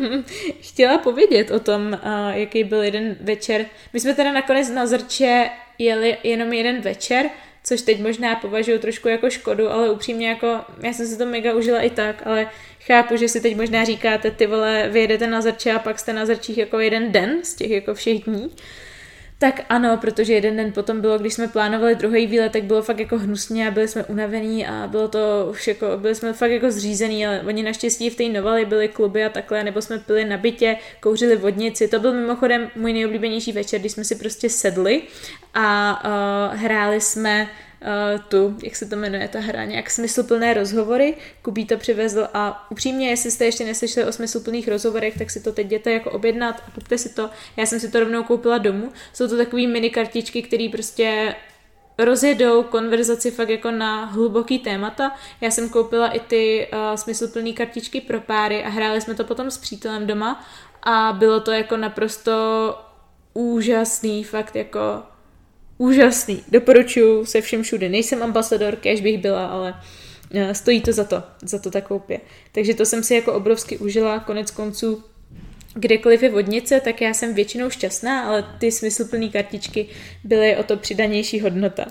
chtěla 0.61 0.99
povědět 0.99 1.51
o 1.51 1.61
tom, 1.61 2.01
jaký 2.33 2.65
byl 2.65 2.83
jeden 2.83 3.17
večer. 3.21 3.67
My 3.93 4.01
jsme 4.01 4.15
teda 4.15 4.33
nakonec 4.33 4.71
na 4.71 4.87
Zrče 4.87 5.51
jeli 5.79 6.17
jenom 6.23 6.53
jeden 6.53 6.81
večer, 6.81 7.31
což 7.65 7.83
teď 7.83 8.01
možná 8.01 8.37
považuji 8.37 8.79
trošku 8.79 9.09
jako 9.09 9.31
škodu, 9.31 9.71
ale 9.71 9.91
upřímně 9.91 10.29
jako, 10.29 10.61
já 10.83 10.93
jsem 10.93 11.07
si 11.07 11.19
to 11.19 11.27
mega 11.27 11.55
užila 11.55 11.81
i 11.81 11.91
tak, 11.91 12.23
ale 12.27 12.51
chápu, 12.87 13.17
že 13.17 13.29
si 13.29 13.41
teď 13.41 13.57
možná 13.57 13.85
říkáte, 13.85 14.31
ty 14.31 14.47
vole, 14.47 14.89
vyjedete 14.89 15.27
na 15.27 15.41
Zrče 15.41 15.73
a 15.73 15.79
pak 15.79 15.99
jste 15.99 16.13
na 16.13 16.27
Zrčích 16.27 16.59
jako 16.59 16.81
jeden 16.81 17.13
den 17.13 17.45
z 17.45 17.55
těch 17.55 17.71
jako 17.71 17.95
všech 17.95 18.25
dní. 18.25 18.51
Tak 19.43 19.61
ano, 19.69 19.97
protože 19.97 20.33
jeden 20.33 20.57
den 20.57 20.73
potom 20.73 21.01
bylo, 21.01 21.19
když 21.19 21.35
jsme 21.35 21.49
plánovali 21.49 21.95
druhý 21.95 22.27
výlet, 22.27 22.53
tak 22.53 22.65
bylo 22.65 22.83
fakt 22.83 22.99
jako 22.99 23.19
hnusně 23.19 23.69
a 23.69 23.71
byli 23.71 23.89
jsme 23.89 24.05
unavení 24.05 24.67
a 24.67 24.87
bylo 24.87 25.09
to 25.09 25.49
už 25.51 25.69
jako, 25.69 25.87
byli 25.97 26.15
jsme 26.15 26.33
fakt 26.33 26.51
jako 26.51 26.71
zřízený, 26.71 27.27
ale 27.27 27.43
oni 27.47 27.63
naštěstí 27.63 28.11
v 28.11 28.17
té 28.17 28.29
novali 28.29 28.65
byly 28.65 28.89
kluby 28.89 29.25
a 29.25 29.29
takhle, 29.29 29.65
nebo 29.65 29.83
jsme 29.83 29.99
pili 29.99 30.25
na 30.25 30.37
bytě, 30.37 30.77
kouřili 31.01 31.37
vodnici. 31.37 31.89
To 31.89 32.01
byl 32.01 32.13
mimochodem 32.13 32.71
můj 32.77 32.93
nejoblíbenější 32.93 33.53
večer, 33.53 33.81
když 33.81 33.93
jsme 33.93 34.05
si 34.05 34.15
prostě 34.15 34.49
sedli 34.49 35.03
a 35.55 36.03
uh, 36.05 36.59
hráli 36.59 37.01
jsme 37.01 37.49
uh, 37.83 38.21
tu, 38.29 38.57
jak 38.63 38.77
se 38.77 38.87
to 38.87 38.97
jmenuje, 38.97 39.29
ta 39.29 39.41
hra, 39.41 39.65
nějak 39.65 39.91
smysluplné 39.91 40.55
rozhovory. 40.55 41.15
Kubí 41.43 41.67
to 41.67 41.77
přivezl 41.77 42.29
a 42.35 42.67
upřímně, 42.71 43.09
jestli 43.11 43.31
jste 43.31 43.45
ještě 43.45 43.65
neslyšeli 43.65 44.07
o 44.07 44.13
smysluplných 44.13 44.69
rozhovorech, 44.69 45.19
tak 45.19 45.31
si 45.31 45.41
to 45.41 45.53
teď 45.53 45.67
jděte 45.67 45.93
jako 45.93 46.11
objednat 46.11 46.63
a 46.69 46.71
kupte 46.71 46.99
si 46.99 47.09
to. 47.09 47.31
Já 47.57 47.67
jsem 47.67 47.81
si 47.81 47.91
to 47.91 48.01
rovnou 48.01 48.23
koupila 48.23 48.59
domů. 48.59 48.93
Jsou 49.13 49.29
to 49.29 49.37
takové 49.37 49.67
mini 49.67 49.91
kartičky, 49.91 50.43
které 50.43 50.69
prostě 50.73 51.35
rozjedou 51.99 52.63
konverzaci 52.63 53.31
fakt 53.31 53.49
jako 53.49 53.71
na 53.71 54.05
hluboký 54.05 54.59
témata. 54.59 55.17
Já 55.41 55.51
jsem 55.51 55.69
koupila 55.69 56.09
i 56.09 56.21
ty 56.21 56.69
uh, 56.73 56.97
smysluplné 56.97 57.53
kartičky 57.53 58.01
pro 58.01 58.21
páry 58.21 58.65
a 58.65 58.69
hráli 58.69 59.01
jsme 59.01 59.15
to 59.15 59.25
potom 59.25 59.51
s 59.51 59.59
přítelem 59.59 60.07
doma 60.07 60.45
a 60.83 61.13
bylo 61.19 61.41
to 61.41 61.53
jako 61.53 61.77
naprosto 61.77 62.33
úžasný, 63.35 64.25
fakt 64.25 64.57
jako 64.57 65.03
úžasný. 65.83 66.43
Doporučuji 66.49 67.27
se 67.27 67.41
všem 67.41 67.63
všude. 67.63 67.89
Nejsem 67.89 68.23
ambasador, 68.23 68.77
kež 68.77 69.01
bych 69.01 69.19
byla, 69.19 69.47
ale 69.47 69.75
eh, 70.35 70.55
stojí 70.55 70.81
to 70.81 70.93
za 70.93 71.05
to, 71.05 71.23
za 71.43 71.59
to 71.59 71.71
ta 71.71 71.81
koupě. 71.81 72.21
Takže 72.53 72.75
to 72.75 72.87
jsem 72.87 73.03
si 73.03 73.15
jako 73.15 73.33
obrovsky 73.33 73.79
užila, 73.79 74.19
konec 74.19 74.51
konců 74.51 75.05
kdekoliv 75.75 76.23
je 76.23 76.31
vodnice, 76.31 76.81
tak 76.81 77.01
já 77.01 77.15
jsem 77.15 77.35
většinou 77.35 77.71
šťastná, 77.71 78.23
ale 78.23 78.45
ty 78.59 78.73
smysluplné 78.73 79.29
kartičky 79.29 79.87
byly 80.25 80.57
o 80.57 80.63
to 80.63 80.77
přidanější 80.77 81.41
hodnota. 81.41 81.87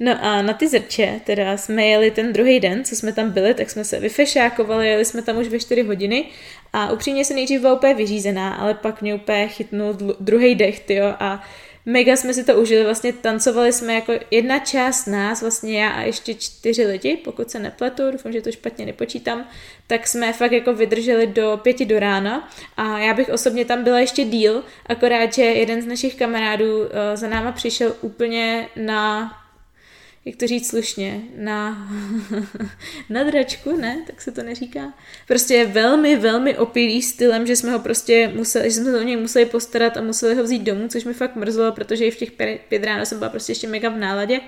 No 0.00 0.24
a 0.24 0.42
na 0.42 0.52
ty 0.52 0.68
zrče, 0.68 1.20
teda 1.24 1.56
jsme 1.56 1.86
jeli 1.86 2.10
ten 2.10 2.32
druhý 2.32 2.60
den, 2.60 2.84
co 2.84 2.96
jsme 2.96 3.12
tam 3.12 3.30
byli, 3.30 3.54
tak 3.54 3.70
jsme 3.70 3.84
se 3.84 4.00
vyfešákovali, 4.00 4.88
jeli 4.88 5.04
jsme 5.04 5.22
tam 5.22 5.38
už 5.38 5.48
ve 5.48 5.58
4 5.58 5.82
hodiny 5.82 6.24
a 6.72 6.92
upřímně 6.92 7.24
se 7.24 7.34
nejdřív 7.34 7.60
byla 7.60 7.74
úplně 7.74 7.94
vyřízená, 7.94 8.54
ale 8.54 8.74
pak 8.74 9.02
mě 9.02 9.14
úplně 9.14 9.48
chytnul 9.48 9.96
druhý 10.20 10.54
dech, 10.54 10.80
tyjo, 10.80 11.14
a 11.18 11.42
mega 11.86 12.16
jsme 12.16 12.34
si 12.34 12.44
to 12.44 12.60
užili, 12.60 12.84
vlastně 12.84 13.12
tancovali 13.12 13.72
jsme 13.72 13.94
jako 13.94 14.12
jedna 14.30 14.58
část 14.58 15.06
nás, 15.06 15.40
vlastně 15.40 15.82
já 15.82 15.90
a 15.90 16.00
ještě 16.00 16.34
čtyři 16.34 16.86
lidi, 16.86 17.16
pokud 17.16 17.50
se 17.50 17.58
nepletu, 17.58 18.10
doufám, 18.10 18.32
že 18.32 18.42
to 18.42 18.52
špatně 18.52 18.86
nepočítám, 18.86 19.48
tak 19.86 20.06
jsme 20.06 20.32
fakt 20.32 20.52
jako 20.52 20.74
vydrželi 20.74 21.26
do 21.26 21.60
pěti 21.62 21.84
do 21.84 21.98
rána 21.98 22.48
a 22.76 22.98
já 22.98 23.14
bych 23.14 23.28
osobně 23.28 23.64
tam 23.64 23.84
byla 23.84 23.98
ještě 23.98 24.24
díl, 24.24 24.62
akorát, 24.86 25.34
že 25.34 25.42
jeden 25.42 25.82
z 25.82 25.86
našich 25.86 26.14
kamarádů 26.14 26.78
uh, 26.78 26.86
za 27.14 27.28
náma 27.28 27.52
přišel 27.52 27.96
úplně 28.00 28.68
na 28.76 29.32
jak 30.26 30.36
to 30.36 30.46
říct 30.46 30.68
slušně, 30.68 31.20
na, 31.36 31.88
na 33.10 33.22
dračku, 33.22 33.76
ne? 33.76 34.02
Tak 34.06 34.22
se 34.22 34.32
to 34.32 34.42
neříká. 34.42 34.92
Prostě 35.28 35.54
je 35.54 35.66
velmi, 35.66 36.16
velmi 36.16 36.58
opilý 36.58 37.02
stylem, 37.02 37.46
že 37.46 37.56
jsme 37.56 37.72
ho 37.72 37.78
prostě 37.78 38.32
museli, 38.34 38.64
že 38.64 38.76
jsme 38.76 38.84
se 38.84 39.00
o 39.00 39.02
něj 39.02 39.16
museli 39.16 39.46
postarat 39.46 39.96
a 39.96 40.02
museli 40.02 40.34
ho 40.34 40.42
vzít 40.42 40.62
domů, 40.62 40.88
což 40.88 41.04
mi 41.04 41.12
fakt 41.12 41.36
mrzelo, 41.36 41.72
protože 41.72 42.04
i 42.04 42.10
v 42.10 42.16
těch 42.16 42.30
pět 42.68 42.84
ráno 42.84 43.06
jsem 43.06 43.18
byla 43.18 43.30
prostě 43.30 43.50
ještě 43.50 43.68
mega 43.68 43.88
v 43.88 43.96
náladě. 43.96 44.40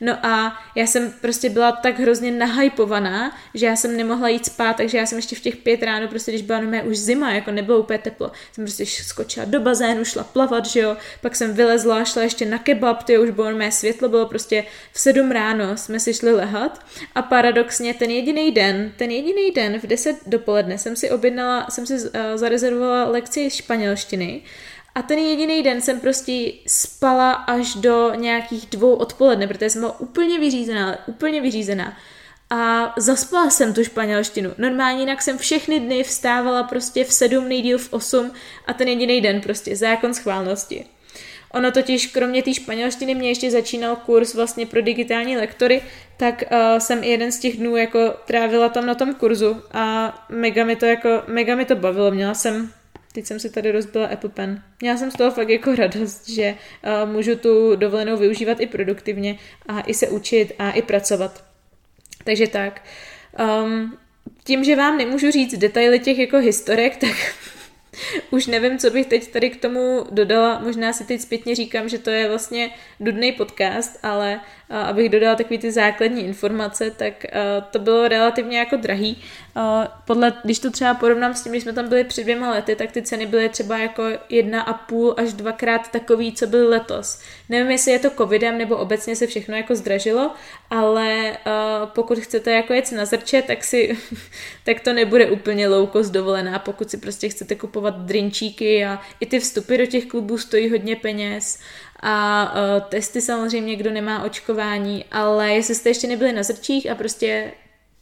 No 0.00 0.26
a 0.26 0.60
já 0.76 0.86
jsem 0.86 1.12
prostě 1.20 1.50
byla 1.50 1.72
tak 1.72 1.98
hrozně 1.98 2.30
nahypovaná, 2.30 3.36
že 3.54 3.66
já 3.66 3.76
jsem 3.76 3.96
nemohla 3.96 4.28
jít 4.28 4.46
spát, 4.46 4.76
takže 4.76 4.98
já 4.98 5.06
jsem 5.06 5.18
ještě 5.18 5.36
v 5.36 5.40
těch 5.40 5.56
pět 5.56 5.82
ráno, 5.82 6.08
prostě 6.08 6.30
když 6.30 6.42
byla 6.42 6.60
no 6.60 6.82
už 6.84 6.98
zima, 6.98 7.32
jako 7.32 7.50
nebylo 7.50 7.78
úplně 7.78 7.98
teplo, 7.98 8.32
jsem 8.52 8.64
prostě 8.64 8.86
skočila 8.86 9.46
do 9.46 9.60
bazénu, 9.60 10.04
šla 10.04 10.24
plavat, 10.24 10.66
že 10.66 10.80
jo, 10.80 10.96
pak 11.20 11.36
jsem 11.36 11.54
vylezla, 11.54 12.04
šla 12.04 12.22
ještě 12.22 12.46
na 12.46 12.58
kebab, 12.58 13.02
ty 13.02 13.18
už 13.18 13.30
bylo 13.30 13.50
mé 13.50 13.72
světlo, 13.72 14.08
bylo 14.08 14.26
prostě 14.26 14.64
v 14.92 15.00
sedm 15.00 15.21
7 15.22 15.30
ráno 15.30 15.76
jsme 15.76 16.00
si 16.00 16.14
šli 16.14 16.32
lehat 16.32 16.86
a 17.14 17.22
paradoxně 17.22 17.94
ten 17.94 18.10
jediný 18.10 18.52
den, 18.52 18.92
ten 18.96 19.10
jediný 19.10 19.50
den 19.50 19.78
v 19.78 19.86
10 19.86 20.16
dopoledne 20.26 20.78
jsem 20.78 20.96
si 20.96 21.10
objednala, 21.10 21.66
jsem 21.70 21.86
si 21.86 21.94
uh, 21.94 22.10
zarezervovala 22.34 23.04
lekci 23.04 23.50
španělštiny 23.50 24.42
a 24.94 25.02
ten 25.02 25.18
jediný 25.18 25.62
den 25.62 25.80
jsem 25.80 26.00
prostě 26.00 26.52
spala 26.66 27.32
až 27.32 27.74
do 27.74 28.14
nějakých 28.14 28.66
dvou 28.66 28.94
odpoledne, 28.94 29.46
protože 29.46 29.70
jsem 29.70 29.80
byla 29.80 30.00
úplně 30.00 30.38
vyřízená, 30.38 30.98
úplně 31.06 31.40
vyřízená. 31.40 31.96
A 32.50 32.94
zaspala 32.96 33.50
jsem 33.50 33.74
tu 33.74 33.84
španělštinu. 33.84 34.50
Normálně 34.58 35.00
jinak 35.00 35.22
jsem 35.22 35.38
všechny 35.38 35.80
dny 35.80 36.02
vstávala 36.02 36.62
prostě 36.62 37.04
v 37.04 37.12
sedm, 37.12 37.48
nejdíl 37.48 37.78
v 37.78 37.92
osm 37.92 38.32
a 38.66 38.72
ten 38.72 38.88
jediný 38.88 39.20
den 39.20 39.40
prostě, 39.40 39.76
zákon 39.76 40.14
schválnosti. 40.14 40.84
Ono 41.52 41.72
totiž 41.72 42.06
kromě 42.06 42.42
té 42.42 42.54
španělštiny 42.54 43.14
mě 43.14 43.28
ještě 43.28 43.50
začínal 43.50 43.96
kurz 43.96 44.34
vlastně 44.34 44.66
pro 44.66 44.82
digitální 44.82 45.36
lektory, 45.36 45.82
tak 46.16 46.44
uh, 46.52 46.78
jsem 46.78 47.04
i 47.04 47.08
jeden 47.08 47.32
z 47.32 47.38
těch 47.38 47.56
dnů 47.56 47.76
jako 47.76 48.14
trávila 48.26 48.68
tam 48.68 48.86
na 48.86 48.94
tom 48.94 49.14
kurzu 49.14 49.62
a 49.72 50.14
mega 50.28 50.64
mi 50.64 50.76
to 50.76 50.86
jako, 50.86 51.22
mega 51.26 51.56
mi 51.56 51.64
to 51.64 51.76
bavilo. 51.76 52.10
Měla 52.10 52.34
jsem 52.34 52.72
Teď 53.12 53.26
jsem 53.26 53.40
si 53.40 53.50
tady 53.50 53.72
rozbila 53.72 54.06
Apple 54.06 54.30
Pen. 54.30 54.62
Měla 54.80 54.96
jsem 54.96 55.10
z 55.10 55.14
toho 55.14 55.30
fakt 55.30 55.48
jako 55.48 55.74
radost, 55.74 56.28
že 56.28 56.54
uh, 57.04 57.12
můžu 57.12 57.36
tu 57.36 57.76
dovolenou 57.76 58.16
využívat 58.16 58.60
i 58.60 58.66
produktivně 58.66 59.38
a 59.68 59.80
i 59.80 59.94
se 59.94 60.08
učit 60.08 60.52
a 60.58 60.70
i 60.70 60.82
pracovat. 60.82 61.44
Takže 62.24 62.46
tak. 62.46 62.82
Um, 63.64 63.98
tím, 64.44 64.64
že 64.64 64.76
vám 64.76 64.98
nemůžu 64.98 65.30
říct 65.30 65.58
detaily 65.58 65.98
těch 66.00 66.18
jako 66.18 66.36
historek, 66.36 66.96
tak 66.96 67.10
už 68.30 68.46
nevím, 68.46 68.78
co 68.78 68.90
bych 68.90 69.06
teď 69.06 69.32
tady 69.32 69.50
k 69.50 69.62
tomu 69.62 70.06
dodala. 70.10 70.60
Možná 70.60 70.92
si 70.92 71.04
teď 71.04 71.20
zpětně 71.20 71.54
říkám, 71.54 71.88
že 71.88 71.98
to 71.98 72.10
je 72.10 72.28
vlastně 72.28 72.70
dudný 73.00 73.32
podcast, 73.32 73.98
ale 74.02 74.40
abych 74.70 75.08
dodala 75.08 75.34
takové 75.34 75.58
ty 75.58 75.72
základní 75.72 76.24
informace, 76.24 76.90
tak 76.90 77.26
to 77.70 77.78
bylo 77.78 78.08
relativně 78.08 78.58
jako 78.58 78.76
drahý. 78.76 79.22
Podle, 80.06 80.32
když 80.44 80.58
to 80.58 80.70
třeba 80.70 80.94
porovnám 80.94 81.34
s 81.34 81.42
tím, 81.42 81.52
když 81.52 81.62
jsme 81.62 81.72
tam 81.72 81.88
byli 81.88 82.04
před 82.04 82.22
dvěma 82.22 82.50
lety, 82.50 82.76
tak 82.76 82.92
ty 82.92 83.02
ceny 83.02 83.26
byly 83.26 83.48
třeba 83.48 83.78
jako 83.78 84.02
jedna 84.28 84.62
a 84.62 84.72
půl 84.72 85.14
až 85.16 85.32
dvakrát 85.32 85.90
takový, 85.90 86.32
co 86.32 86.46
byl 86.46 86.68
letos. 86.68 87.20
Nevím, 87.48 87.70
jestli 87.70 87.92
je 87.92 87.98
to 87.98 88.10
covidem 88.10 88.58
nebo 88.58 88.76
obecně 88.76 89.16
se 89.16 89.26
všechno 89.26 89.56
jako 89.56 89.74
zdražilo, 89.74 90.30
ale 90.70 91.36
pokud 91.84 92.18
chcete 92.18 92.50
jako 92.50 92.72
jet 92.72 92.92
na 92.92 93.04
zrče, 93.04 93.42
tak 93.42 93.64
si 93.64 93.98
tak 94.64 94.80
to 94.80 94.92
nebude 94.92 95.30
úplně 95.30 95.66
cost 95.92 96.10
dovolená, 96.10 96.58
pokud 96.58 96.90
si 96.90 96.96
prostě 96.96 97.28
chcete 97.28 97.54
kupovat 97.54 97.98
drinčíky 97.98 98.84
a 98.84 99.00
i 99.20 99.26
ty 99.26 99.40
vstupy 99.40 99.76
do 99.76 99.86
těch 99.86 100.06
klubů 100.06 100.38
stojí 100.38 100.70
hodně 100.70 100.96
peněz 100.96 101.58
a 102.02 102.44
uh, 102.54 102.82
testy 102.88 103.20
samozřejmě, 103.20 103.76
kdo 103.76 103.90
nemá 103.90 104.22
očkování, 104.22 105.04
ale 105.12 105.52
jestli 105.52 105.74
jste 105.74 105.90
ještě 105.90 106.06
nebyli 106.06 106.32
na 106.32 106.42
zrčích 106.42 106.90
a 106.90 106.94
prostě 106.94 107.52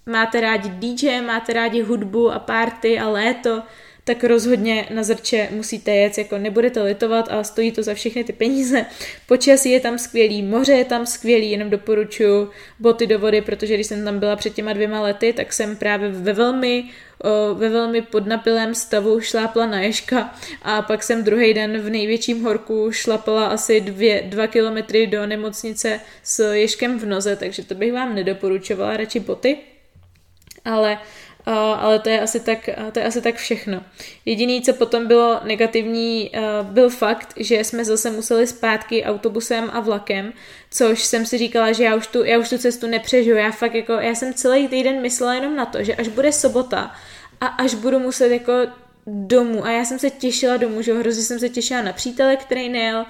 máte 0.07 0.41
rádi 0.41 0.69
DJ, 0.69 1.21
máte 1.21 1.53
rádi 1.53 1.83
hudbu 1.83 2.31
a 2.31 2.39
party 2.39 2.99
a 2.99 3.09
léto, 3.09 3.63
tak 4.15 4.25
rozhodně 4.25 4.87
na 4.95 5.03
zrče 5.03 5.49
musíte 5.51 5.91
jet, 5.91 6.19
jako 6.19 6.39
nebudete 6.39 6.83
litovat 6.83 7.29
a 7.31 7.45
stojí 7.45 7.73
to 7.73 7.83
za 7.83 7.95
všechny 7.95 8.25
ty 8.25 8.33
peníze. 8.33 8.87
Počasí 9.27 9.71
je 9.71 9.81
tam 9.81 9.99
skvělý, 9.99 10.43
moře 10.43 10.73
je 10.73 10.85
tam 10.85 11.07
skvělý, 11.07 11.51
jenom 11.51 11.71
doporučuji 11.71 12.49
boty 12.79 13.07
do 13.07 13.19
vody, 13.19 13.41
protože 13.41 13.75
když 13.75 13.87
jsem 13.87 14.05
tam 14.05 14.19
byla 14.19 14.37
před 14.37 14.55
těma 14.55 14.73
dvěma 14.73 15.01
lety, 15.01 15.33
tak 15.33 15.53
jsem 15.53 15.77
právě 15.77 16.09
ve 16.09 16.33
velmi 16.33 16.85
ve 17.55 17.69
velmi 17.69 18.03
podnapilém 18.03 18.75
stavu 18.75 19.21
šlápla 19.21 19.67
na 19.67 19.81
ješka 19.81 20.35
a 20.63 20.83
pak 20.83 21.03
jsem 21.03 21.25
druhý 21.25 21.55
den 21.55 21.79
v 21.79 21.91
největším 21.91 22.43
horku 22.43 22.93
šlapala 22.93 23.47
asi 23.47 23.81
dvě, 23.81 24.23
dva 24.27 24.47
kilometry 24.47 25.07
do 25.07 25.27
nemocnice 25.27 26.01
s 26.23 26.53
ješkem 26.53 26.99
v 26.99 27.07
noze, 27.07 27.37
takže 27.37 27.65
to 27.65 27.75
bych 27.75 27.93
vám 27.93 28.15
nedoporučovala, 28.15 28.97
radši 28.97 29.21
boty. 29.21 29.57
Ale 30.65 30.99
ale 31.55 31.99
to 31.99 32.09
je 32.09 32.21
asi 32.21 32.41
tak, 32.41 32.69
to 32.93 32.99
je 32.99 33.05
asi 33.05 33.23
tak 33.23 33.35
všechno. 33.35 33.83
Jediný, 34.25 34.63
co 34.63 34.73
potom 34.73 35.07
bylo 35.07 35.41
negativní, 35.45 36.31
byl 36.63 36.91
fakt, 36.91 37.33
že 37.37 37.65
jsme 37.65 37.85
zase 37.85 38.11
museli 38.11 38.47
zpátky 38.47 39.05
autobusem 39.05 39.71
a 39.73 39.81
vlakem, 39.81 40.33
což 40.71 41.05
jsem 41.05 41.27
si 41.27 41.39
říkala, 41.39 41.73
že 41.73 41.85
já 41.85 41.95
už 41.95 42.07
tu, 42.07 42.25
já 42.25 42.39
už 42.39 42.49
tu 42.49 42.59
cestu 42.59 42.87
nepřežiju. 42.87 43.37
Já 43.37 43.51
fakt 43.51 43.75
jako, 43.75 43.93
já 43.93 44.15
jsem 44.15 44.35
celý 44.35 44.69
týden 44.69 45.01
myslela 45.03 45.35
jenom 45.35 45.57
na 45.57 45.67
to, 45.67 45.85
že 45.85 45.95
až 45.95 46.09
bude 46.09 46.33
sobota 46.33 46.93
a 47.41 47.47
až 47.47 47.75
budu 47.75 47.99
muset 47.99 48.29
jako 48.33 48.53
domů 49.07 49.65
a 49.65 49.71
já 49.71 49.85
jsem 49.85 49.99
se 49.99 50.11
těšila 50.11 50.57
domů, 50.57 50.83
že 50.83 50.95
hrozně 50.95 51.23
jsem 51.23 51.39
se 51.39 51.49
těšila 51.49 51.83
na 51.83 51.93
přítele, 51.93 52.37
který 52.37 52.69
nejel 52.69 53.05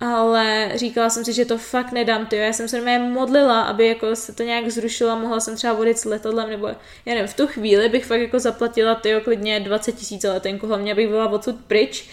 ale 0.00 0.72
říkala 0.74 1.10
jsem 1.10 1.24
si, 1.24 1.32
že 1.32 1.44
to 1.44 1.58
fakt 1.58 1.92
nedám, 1.92 2.26
ty. 2.26 2.36
Já 2.36 2.52
jsem 2.52 2.68
se 2.68 2.80
mě 2.80 2.98
modlila, 2.98 3.62
aby 3.62 3.86
jako 3.86 4.16
se 4.16 4.34
to 4.34 4.42
nějak 4.42 4.70
zrušilo, 4.70 5.16
mohla 5.16 5.40
jsem 5.40 5.56
třeba 5.56 5.72
vodit 5.72 5.98
s 5.98 6.04
letadlem, 6.04 6.50
nebo 6.50 6.66
já 6.66 7.14
nevím, 7.14 7.26
v 7.26 7.36
tu 7.36 7.46
chvíli 7.46 7.88
bych 7.88 8.06
fakt 8.06 8.20
jako 8.20 8.38
zaplatila 8.38 8.94
ty 8.94 9.14
klidně 9.24 9.60
20 9.60 9.92
tisíc 9.92 10.24
letenku, 10.24 10.66
hlavně 10.66 10.92
abych 10.92 11.08
byla 11.08 11.28
odsud 11.28 11.56
pryč, 11.66 12.08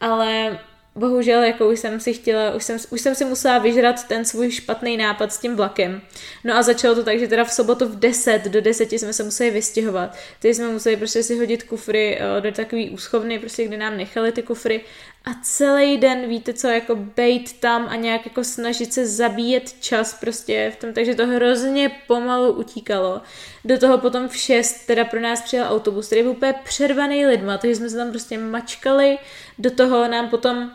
ale 0.00 0.58
bohužel 0.98 1.42
jako 1.42 1.68
už 1.68 1.78
jsem 1.78 2.00
si 2.00 2.14
chtěla, 2.14 2.54
už 2.54 2.64
jsem, 2.64 2.78
už 2.90 3.00
jsem 3.00 3.14
si 3.14 3.24
musela 3.24 3.58
vyžrat 3.58 4.08
ten 4.08 4.24
svůj 4.24 4.50
špatný 4.50 4.96
nápad 4.96 5.32
s 5.32 5.38
tím 5.38 5.56
vlakem. 5.56 6.00
No 6.44 6.56
a 6.56 6.62
začalo 6.62 6.94
to 6.94 7.04
tak, 7.04 7.18
že 7.18 7.28
teda 7.28 7.44
v 7.44 7.52
sobotu 7.52 7.88
v 7.88 7.98
10 7.98 8.44
do 8.44 8.60
10 8.60 8.92
jsme 8.92 9.12
se 9.12 9.22
museli 9.22 9.50
vystěhovat. 9.50 10.16
Teď 10.40 10.56
jsme 10.56 10.68
museli 10.68 10.96
prostě 10.96 11.22
si 11.22 11.38
hodit 11.38 11.62
kufry 11.62 12.18
eh, 12.20 12.40
do 12.40 12.52
takový 12.52 12.90
úschovny, 12.90 13.38
prostě 13.38 13.64
kde 13.64 13.76
nám 13.76 13.96
nechali 13.96 14.32
ty 14.32 14.42
kufry 14.42 14.80
a 15.28 15.34
celý 15.42 15.98
den 15.98 16.28
víte 16.28 16.52
co, 16.52 16.68
jako 16.68 16.94
bejt 16.96 17.60
tam 17.60 17.86
a 17.88 17.96
nějak 17.96 18.26
jako 18.26 18.44
snažit 18.44 18.92
se 18.92 19.06
zabíjet 19.06 19.72
čas 19.80 20.14
prostě 20.20 20.72
v 20.76 20.80
tom, 20.80 20.92
takže 20.92 21.14
to 21.14 21.26
hrozně 21.26 21.90
pomalu 22.06 22.52
utíkalo. 22.52 23.20
Do 23.64 23.78
toho 23.78 23.98
potom 23.98 24.28
v 24.28 24.36
6 24.36 24.86
teda 24.86 25.04
pro 25.04 25.20
nás 25.20 25.42
přijel 25.42 25.66
autobus, 25.68 26.06
který 26.06 26.22
byl 26.22 26.30
úplně 26.30 26.54
přervaný 26.64 27.26
lidma, 27.26 27.58
takže 27.58 27.76
jsme 27.76 27.90
se 27.90 27.96
tam 27.96 28.10
prostě 28.10 28.38
mačkali, 28.38 29.18
do 29.58 29.70
toho 29.70 30.08
nám 30.08 30.28
potom 30.28 30.70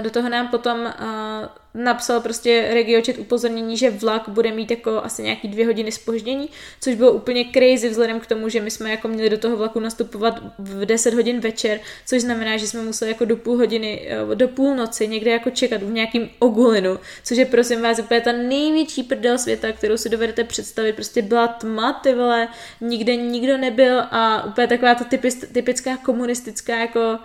do 0.00 0.10
toho 0.10 0.28
nám 0.28 0.48
potom 0.48 0.80
uh, 0.80 0.92
napsal 1.74 2.20
prostě 2.20 2.68
RegioChat 2.74 3.18
upozornění, 3.18 3.76
že 3.76 3.90
vlak 3.90 4.28
bude 4.28 4.52
mít 4.52 4.70
jako 4.70 5.04
asi 5.04 5.22
nějaký 5.22 5.48
dvě 5.48 5.66
hodiny 5.66 5.92
spoždění, 5.92 6.48
což 6.80 6.94
bylo 6.94 7.12
úplně 7.12 7.44
crazy 7.52 7.88
vzhledem 7.88 8.20
k 8.20 8.26
tomu, 8.26 8.48
že 8.48 8.60
my 8.60 8.70
jsme 8.70 8.90
jako 8.90 9.08
měli 9.08 9.30
do 9.30 9.38
toho 9.38 9.56
vlaku 9.56 9.80
nastupovat 9.80 10.42
v 10.58 10.86
10 10.86 11.14
hodin 11.14 11.40
večer, 11.40 11.80
což 12.06 12.22
znamená, 12.22 12.56
že 12.56 12.66
jsme 12.66 12.82
museli 12.82 13.10
jako 13.10 13.24
do 13.24 13.36
půl 13.36 13.56
hodiny, 13.56 14.08
uh, 14.24 14.34
do 14.34 14.48
půlnoci 14.48 15.08
někde 15.08 15.30
jako 15.30 15.50
čekat 15.50 15.82
v 15.82 15.92
nějakým 15.92 16.30
ogulinu, 16.38 16.98
což 17.24 17.38
je 17.38 17.46
prosím 17.46 17.82
vás 17.82 17.98
úplně 17.98 18.20
ta 18.20 18.32
největší 18.32 19.02
prdel 19.02 19.38
světa, 19.38 19.72
kterou 19.72 19.96
si 19.96 20.08
dovedete 20.08 20.44
představit, 20.44 20.92
prostě 20.92 21.22
byla 21.22 21.48
tma, 21.48 21.92
ty 21.92 22.14
vole, 22.14 22.48
nikde 22.80 23.16
nikdo 23.16 23.56
nebyl 23.58 24.00
a 24.00 24.44
úplně 24.44 24.66
taková 24.66 24.94
ta 24.94 25.04
typická 25.52 25.96
komunistická 25.96 26.76
jako 26.76 27.18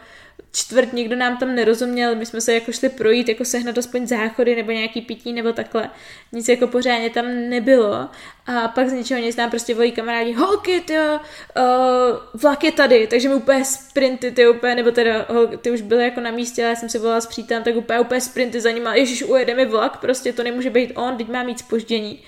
čtvrt, 0.51 0.93
nikdo 0.93 1.15
nám 1.15 1.37
tam 1.37 1.55
nerozuměl, 1.55 2.15
my 2.15 2.25
jsme 2.25 2.41
se 2.41 2.53
jako 2.53 2.71
šli 2.71 2.89
projít, 2.89 3.29
jako 3.29 3.45
sehnat 3.45 3.77
aspoň 3.77 4.07
záchody 4.07 4.55
nebo 4.55 4.71
nějaký 4.71 5.01
pití 5.01 5.33
nebo 5.33 5.53
takhle. 5.53 5.89
Nic 6.31 6.49
jako 6.49 6.67
pořádně 6.67 7.09
tam 7.09 7.25
nebylo. 7.49 8.09
A 8.45 8.67
pak 8.67 8.89
z 8.89 8.93
ničeho 8.93 9.21
nic 9.21 9.35
nám 9.35 9.49
prostě 9.49 9.75
volí 9.75 9.91
kamarádi, 9.91 10.33
holky, 10.33 10.81
ty 10.81 10.93
uh, 10.93 11.13
vlak 12.33 12.63
je 12.63 12.71
tady, 12.71 13.07
takže 13.07 13.29
mi 13.29 13.35
úplně 13.35 13.65
sprinty, 13.65 14.31
ty 14.31 14.47
úplně, 14.47 14.75
nebo 14.75 14.91
teda 14.91 15.25
holky, 15.29 15.57
ty 15.57 15.71
už 15.71 15.81
byly 15.81 16.03
jako 16.03 16.21
na 16.21 16.31
místě, 16.31 16.61
ale 16.61 16.69
já 16.69 16.75
jsem 16.75 16.89
si 16.89 16.99
volala 16.99 17.21
s 17.21 17.27
přítelem, 17.27 17.63
tak 17.63 17.75
úplně, 17.75 17.99
úplně 17.99 18.21
sprinty 18.21 18.61
za 18.61 18.71
nima, 18.71 18.95
ježiš, 18.95 19.23
ujede 19.23 19.55
mi 19.55 19.65
vlak, 19.65 19.97
prostě 19.97 20.33
to 20.33 20.43
nemůže 20.43 20.69
být 20.69 20.93
on, 20.95 21.17
teď 21.17 21.29
má 21.29 21.43
mít 21.43 21.59
spoždění. 21.59 22.23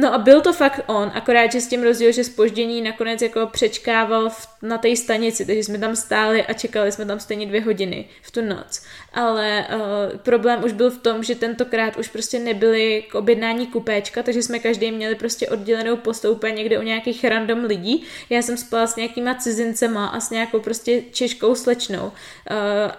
No 0.00 0.14
a 0.14 0.18
byl 0.18 0.40
to 0.40 0.52
fakt 0.52 0.80
on, 0.86 1.12
akorát, 1.14 1.52
že 1.52 1.60
s 1.60 1.66
tím 1.66 1.82
rozdíl, 1.82 2.12
že 2.12 2.24
spoždění 2.24 2.82
nakonec 2.82 3.22
jako 3.22 3.46
přečkával 3.46 4.30
v, 4.30 4.48
na 4.62 4.78
té 4.78 4.96
stanici, 4.96 5.46
takže 5.46 5.64
jsme 5.64 5.78
tam 5.78 5.96
stáli 5.96 6.42
a 6.42 6.52
čekali 6.52 6.92
jsme 6.92 7.06
tam 7.06 7.20
stejně 7.20 7.46
dvě 7.46 7.60
hodiny 7.60 8.04
v 8.22 8.30
tu 8.30 8.40
noc. 8.42 8.82
Ale 9.14 9.66
uh, 9.74 10.18
problém 10.18 10.64
už 10.64 10.72
byl 10.72 10.90
v 10.90 10.98
tom, 10.98 11.22
že 11.22 11.34
tentokrát 11.34 11.96
už 11.96 12.08
prostě 12.08 12.38
nebyly 12.38 13.04
k 13.10 13.14
objednání 13.14 13.66
kupéčka, 13.66 14.22
takže 14.22 14.42
jsme 14.42 14.58
každý 14.58 14.92
měli 14.92 15.14
prostě 15.14 15.48
oddělenou 15.48 15.96
postoupe 15.96 16.50
někde 16.50 16.78
u 16.78 16.82
nějakých 16.82 17.24
random 17.24 17.64
lidí. 17.64 18.04
Já 18.30 18.42
jsem 18.42 18.56
spala 18.56 18.86
s 18.86 18.96
nějakýma 18.96 19.34
cizincema 19.34 20.06
a 20.06 20.20
s 20.20 20.30
nějakou 20.30 20.60
prostě 20.60 21.02
češkou 21.12 21.54
slečnou. 21.54 22.04
Uh, 22.04 22.12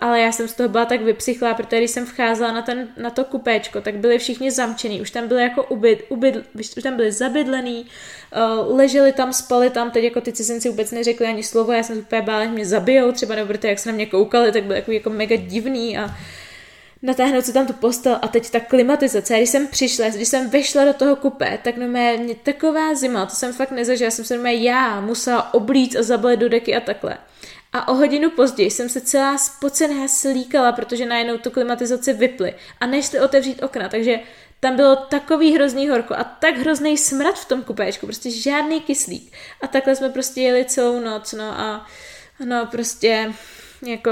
ale 0.02 0.20
já 0.20 0.32
jsem 0.32 0.48
z 0.48 0.54
toho 0.54 0.70
byla 0.70 0.86
tak 0.86 1.02
vypsychlá, 1.02 1.54
protože 1.54 1.78
když 1.78 1.92
jsem 1.92 2.06
vcházela 2.06 2.52
na, 2.52 2.62
ten, 2.62 2.88
na 2.98 3.10
to 3.10 3.24
kupéčko, 3.24 3.82
tak 3.82 3.96
byli 3.96 4.20
všichni 4.20 4.52
zamčený. 4.52 5.02
Už 5.02 5.12
tam 5.12 5.28
byly 5.28 5.42
jako 5.42 5.64
ubyt, 5.64 6.06
ubyt, 6.10 6.36
už 6.56 6.84
tam 6.89 6.89
byli 6.96 7.12
zabydlený, 7.12 7.86
uh, 8.66 8.78
leželi 8.78 9.12
tam, 9.12 9.34
spali 9.34 9.70
tam, 9.70 9.92
teď 9.92 10.04
jako 10.04 10.22
ty 10.22 10.34
cizinci 10.34 10.70
vůbec 10.70 10.92
neřekli 10.92 11.28
ani 11.28 11.44
slovo, 11.44 11.72
já 11.72 11.84
jsem 11.84 11.96
se 11.96 12.02
úplně 12.02 12.22
bála, 12.22 12.46
že 12.46 12.52
mě 12.52 12.66
zabijou, 12.66 13.12
třeba 13.12 13.36
nebo 13.36 13.54
jak 13.64 13.80
se 13.80 13.90
na 13.90 13.96
mě 13.96 14.06
koukali, 14.06 14.52
tak 14.52 14.64
byli 14.64 14.76
jako, 14.76 14.92
jako 14.92 15.10
mega 15.10 15.36
divný 15.36 15.98
a 15.98 16.16
natáhnout 17.02 17.46
si 17.46 17.54
tam 17.54 17.68
tu 17.68 17.74
postel 17.74 18.20
a 18.22 18.28
teď 18.28 18.50
ta 18.50 18.60
klimatizace. 18.60 19.38
Když 19.38 19.50
jsem 19.50 19.68
přišla, 19.68 20.10
když 20.10 20.28
jsem 20.28 20.50
vešla 20.50 20.86
do 20.86 20.94
toho 20.94 21.16
kupé, 21.16 21.60
tak 21.64 21.78
no 21.78 21.88
mě, 21.88 22.18
mě 22.20 22.36
taková 22.36 22.96
zima, 22.96 23.26
to 23.26 23.36
jsem 23.36 23.54
fakt 23.54 23.72
nezažila, 23.72 24.12
jsem 24.12 24.26
se 24.26 24.38
no 24.38 24.50
já 24.50 25.02
musela 25.02 25.54
oblíct 25.54 25.96
a 25.96 26.04
zabalit 26.04 26.40
do 26.40 26.50
deky 26.50 26.76
a 26.76 26.80
takhle. 26.80 27.18
A 27.74 27.88
o 27.88 27.94
hodinu 27.94 28.30
později 28.30 28.72
jsem 28.72 28.90
se 28.90 29.02
celá 29.02 29.38
spocená 29.38 30.08
slíkala, 30.08 30.72
protože 30.72 31.06
najednou 31.06 31.38
tu 31.38 31.52
klimatizaci 31.52 32.14
vyply 32.14 32.54
a 32.80 32.86
nešli 32.86 33.20
otevřít 33.20 33.64
okna, 33.64 33.90
takže 33.90 34.20
tam 34.60 34.76
bylo 34.76 34.96
takový 34.96 35.56
hrozný 35.56 35.90
horko 35.90 36.14
a 36.14 36.24
tak 36.24 36.58
hrozný 36.58 36.98
smrad 36.98 37.40
v 37.40 37.48
tom 37.48 37.64
kupéčku, 37.64 38.06
prostě 38.06 38.32
žádný 38.32 38.82
kyslík. 38.82 39.32
A 39.62 39.68
takhle 39.68 39.96
jsme 39.96 40.10
prostě 40.10 40.42
jeli 40.42 40.66
celou 40.66 41.00
noc, 41.00 41.34
no 41.34 41.60
a 41.60 41.88
no 42.46 42.66
prostě 42.66 43.34
jako 43.86 44.12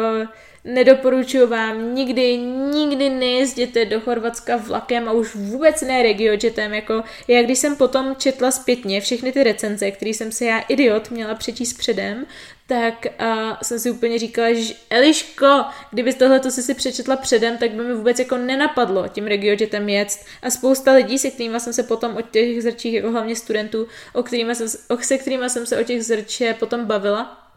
nedoporučuju 0.64 1.48
vám 1.48 1.96
nikdy, 1.96 2.38
nikdy 2.74 3.10
nejezděte 3.10 3.86
do 3.86 4.02
Chorvatska 4.02 4.56
vlakem 4.56 5.10
a 5.10 5.12
už 5.12 5.36
vůbec 5.36 5.82
ne 5.82 6.04
regiojetem, 6.04 6.74
jako 6.74 7.04
já 7.28 7.44
když 7.44 7.60
jsem 7.60 7.76
potom 7.76 8.16
četla 8.16 8.52
zpětně 8.52 9.02
všechny 9.02 9.32
ty 9.32 9.44
recenze, 9.44 9.92
které 9.92 10.10
jsem 10.10 10.32
si 10.32 10.46
já 10.46 10.60
idiot 10.60 11.12
měla 11.12 11.36
přečíst 11.36 11.74
předem, 11.74 12.26
tak 12.68 13.06
uh, 13.22 13.58
jsem 13.62 13.80
si 13.80 13.92
úplně 13.92 14.20
říkala, 14.20 14.54
že 14.54 14.74
Eliško, 14.90 15.66
kdybys 15.92 16.16
tohle 16.16 16.40
to 16.40 16.52
si 16.52 16.64
si 16.64 16.74
přečetla 16.74 17.16
předem, 17.16 17.58
tak 17.58 17.72
by 17.72 17.84
mi 17.84 17.94
vůbec 17.94 18.20
jako 18.20 18.38
nenapadlo 18.38 19.08
tím 19.08 19.28
regiojetem 19.28 19.90
jet. 19.90 20.08
A 20.42 20.50
spousta 20.50 20.94
lidí, 20.94 21.20
se 21.20 21.32
kterými 21.32 21.60
jsem 21.60 21.74
se 21.74 21.84
potom 21.84 22.18
o 22.18 22.22
těch 22.22 22.64
zrčích, 22.64 22.94
jako 22.94 23.12
hlavně 23.12 23.36
studentů, 23.36 23.88
o 24.14 24.24
kterýma 24.24 24.54
jsem, 24.54 24.68
o, 24.90 24.98
se 24.98 25.18
kterými 25.18 25.50
jsem 25.50 25.66
se 25.66 25.80
o 25.80 25.84
těch 25.84 26.04
zrče 26.04 26.54
potom 26.54 26.86
bavila, 26.86 27.48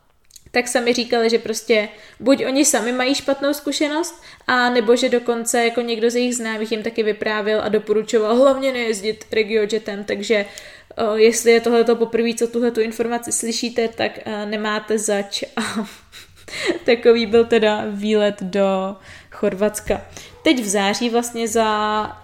tak 0.50 0.68
sami 0.68 0.92
říkali, 0.92 1.30
že 1.30 1.38
prostě 1.38 1.88
buď 2.20 2.44
oni 2.46 2.64
sami 2.64 2.92
mají 2.92 3.14
špatnou 3.14 3.52
zkušenost, 3.52 4.22
a 4.46 4.70
nebo 4.70 4.96
že 4.96 5.08
dokonce 5.08 5.64
jako 5.64 5.80
někdo 5.80 6.10
z 6.10 6.16
jejich 6.16 6.36
známých 6.36 6.72
jim 6.72 6.82
taky 6.82 7.02
vyprávěl 7.02 7.60
a 7.62 7.68
doporučoval 7.68 8.36
hlavně 8.36 8.72
nejezdit 8.72 9.24
regiojetem, 9.32 10.04
takže 10.04 10.46
jestli 11.14 11.52
je 11.52 11.60
tohleto 11.60 11.96
poprvé, 11.96 12.34
co 12.34 12.46
tuhle 12.46 12.70
tu 12.70 12.80
informaci 12.80 13.32
slyšíte, 13.32 13.88
tak 13.88 14.18
a, 14.26 14.44
nemáte 14.44 14.98
zač 14.98 15.42
a 15.56 15.62
takový 16.84 17.26
byl 17.26 17.44
teda 17.44 17.84
výlet 17.90 18.42
do 18.42 18.96
Chorvatska. 19.30 20.02
Teď 20.42 20.62
v 20.62 20.68
září 20.68 21.10
vlastně 21.10 21.48
za 21.48 22.19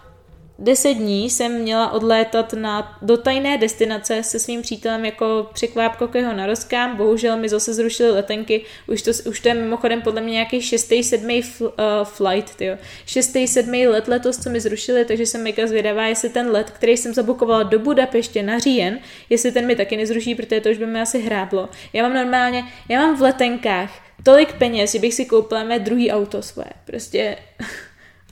deset 0.59 0.95
dní 0.95 1.31
jsem 1.31 1.61
měla 1.61 1.93
odlétat 1.93 2.53
na, 2.53 2.99
do 3.03 3.17
tajné 3.17 3.59
destinace 3.59 4.23
se 4.23 4.39
svým 4.39 4.63
přítelem 4.63 5.05
jako 5.05 5.51
překvápko 5.53 6.09
k 6.09 6.15
jeho 6.15 6.33
narozkám. 6.33 6.97
Bohužel 6.97 7.37
mi 7.37 7.49
zase 7.49 7.75
zrušili 7.75 8.11
letenky. 8.11 8.65
Už 8.87 9.03
to, 9.03 9.11
už 9.29 9.41
to 9.41 9.49
je 9.49 9.55
mimochodem 9.55 10.03
podle 10.03 10.21
mě 10.21 10.33
nějaký 10.33 10.63
šestý, 10.63 11.03
sedmý 11.03 11.43
fl, 11.43 11.65
uh, 11.65 11.73
flight, 12.05 12.55
tyjo. 12.55 12.77
Šestý, 13.07 13.49
sedmý 13.49 13.87
let 13.87 14.09
letos, 14.09 14.39
co 14.39 14.51
mi 14.51 14.61
zrušili, 14.61 15.05
takže 15.05 15.27
jsem 15.27 15.43
mega 15.43 15.67
zvědavá, 15.67 16.07
jestli 16.07 16.29
ten 16.29 16.51
let, 16.51 16.71
který 16.71 16.97
jsem 16.97 17.15
zabukovala 17.15 17.63
do 17.63 17.79
Budapeště 17.79 18.43
na 18.43 18.59
říjen, 18.59 18.99
jestli 19.31 19.53
ten 19.53 19.67
mi 19.67 19.77
taky 19.77 19.97
nezruší, 19.97 20.35
protože 20.35 20.61
to 20.61 20.69
už 20.69 20.79
by 20.79 20.87
mi 20.87 21.01
asi 21.01 21.19
hráblo. 21.19 21.69
Já 21.93 22.03
mám 22.03 22.15
normálně, 22.15 22.65
já 22.89 23.01
mám 23.01 23.17
v 23.17 23.23
letenkách 23.23 23.91
tolik 24.23 24.53
peněz, 24.53 24.93
že 24.93 24.99
bych 24.99 25.15
si 25.15 25.25
koupila 25.25 25.65
mé 25.65 25.79
druhý 25.79 26.11
auto 26.11 26.43
svoje. 26.43 26.71
Prostě 26.85 27.37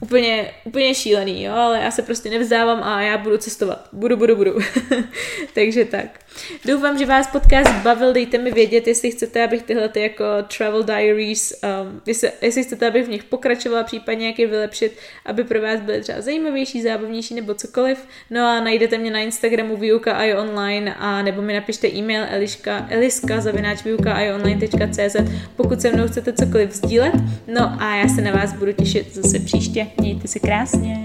úplně, 0.01 0.51
úplně 0.63 0.95
šílený, 0.95 1.43
jo, 1.43 1.53
ale 1.53 1.79
já 1.79 1.91
se 1.91 2.01
prostě 2.01 2.29
nevzdávám 2.29 2.83
a 2.83 3.01
já 3.01 3.17
budu 3.17 3.37
cestovat. 3.37 3.89
Budu, 3.93 4.17
budu, 4.17 4.35
budu. 4.35 4.59
Takže 5.53 5.85
tak. 5.85 6.24
Doufám, 6.65 6.97
že 6.97 7.05
vás 7.05 7.27
podcast 7.27 7.73
bavil, 7.83 8.13
dejte 8.13 8.37
mi 8.37 8.51
vědět, 8.51 8.87
jestli 8.87 9.11
chcete, 9.11 9.43
abych 9.43 9.63
tyhle 9.63 9.89
ty 9.89 10.01
jako 10.01 10.23
travel 10.57 10.83
diaries, 10.83 11.61
um, 11.63 12.01
jestli, 12.05 12.31
jestli 12.41 12.63
chcete, 12.63 12.87
abych 12.87 13.05
v 13.05 13.09
nich 13.09 13.23
pokračovala, 13.23 13.83
případně 13.83 14.27
jak 14.27 14.39
je 14.39 14.47
vylepšit, 14.47 14.97
aby 15.25 15.43
pro 15.43 15.61
vás 15.61 15.79
byly 15.81 16.01
třeba 16.01 16.21
zajímavější, 16.21 16.81
zábavnější 16.81 17.35
nebo 17.35 17.53
cokoliv. 17.53 18.07
No 18.29 18.47
a 18.47 18.59
najdete 18.59 18.97
mě 18.97 19.11
na 19.11 19.19
Instagramu 19.19 19.77
výuka 19.77 20.13
a 20.13 20.41
online 20.41 20.95
a 20.95 21.21
nebo 21.21 21.41
mi 21.41 21.53
napište 21.53 21.87
e-mail 21.87 22.25
eliška, 22.29 22.87
eliska 22.89 23.41
zavináč 23.41 23.79
online.cz 24.35 25.15
pokud 25.55 25.81
se 25.81 25.91
mnou 25.91 26.07
chcete 26.07 26.33
cokoliv 26.33 26.71
sdílet. 26.71 27.13
No 27.47 27.81
a 27.81 27.95
já 27.95 28.07
se 28.07 28.21
na 28.21 28.31
vás 28.31 28.53
budu 28.53 28.71
těšit 28.71 29.15
zase 29.15 29.39
příště. 29.39 29.87
Mějte 29.97 30.27
se 30.27 30.39
krásně. 30.39 31.04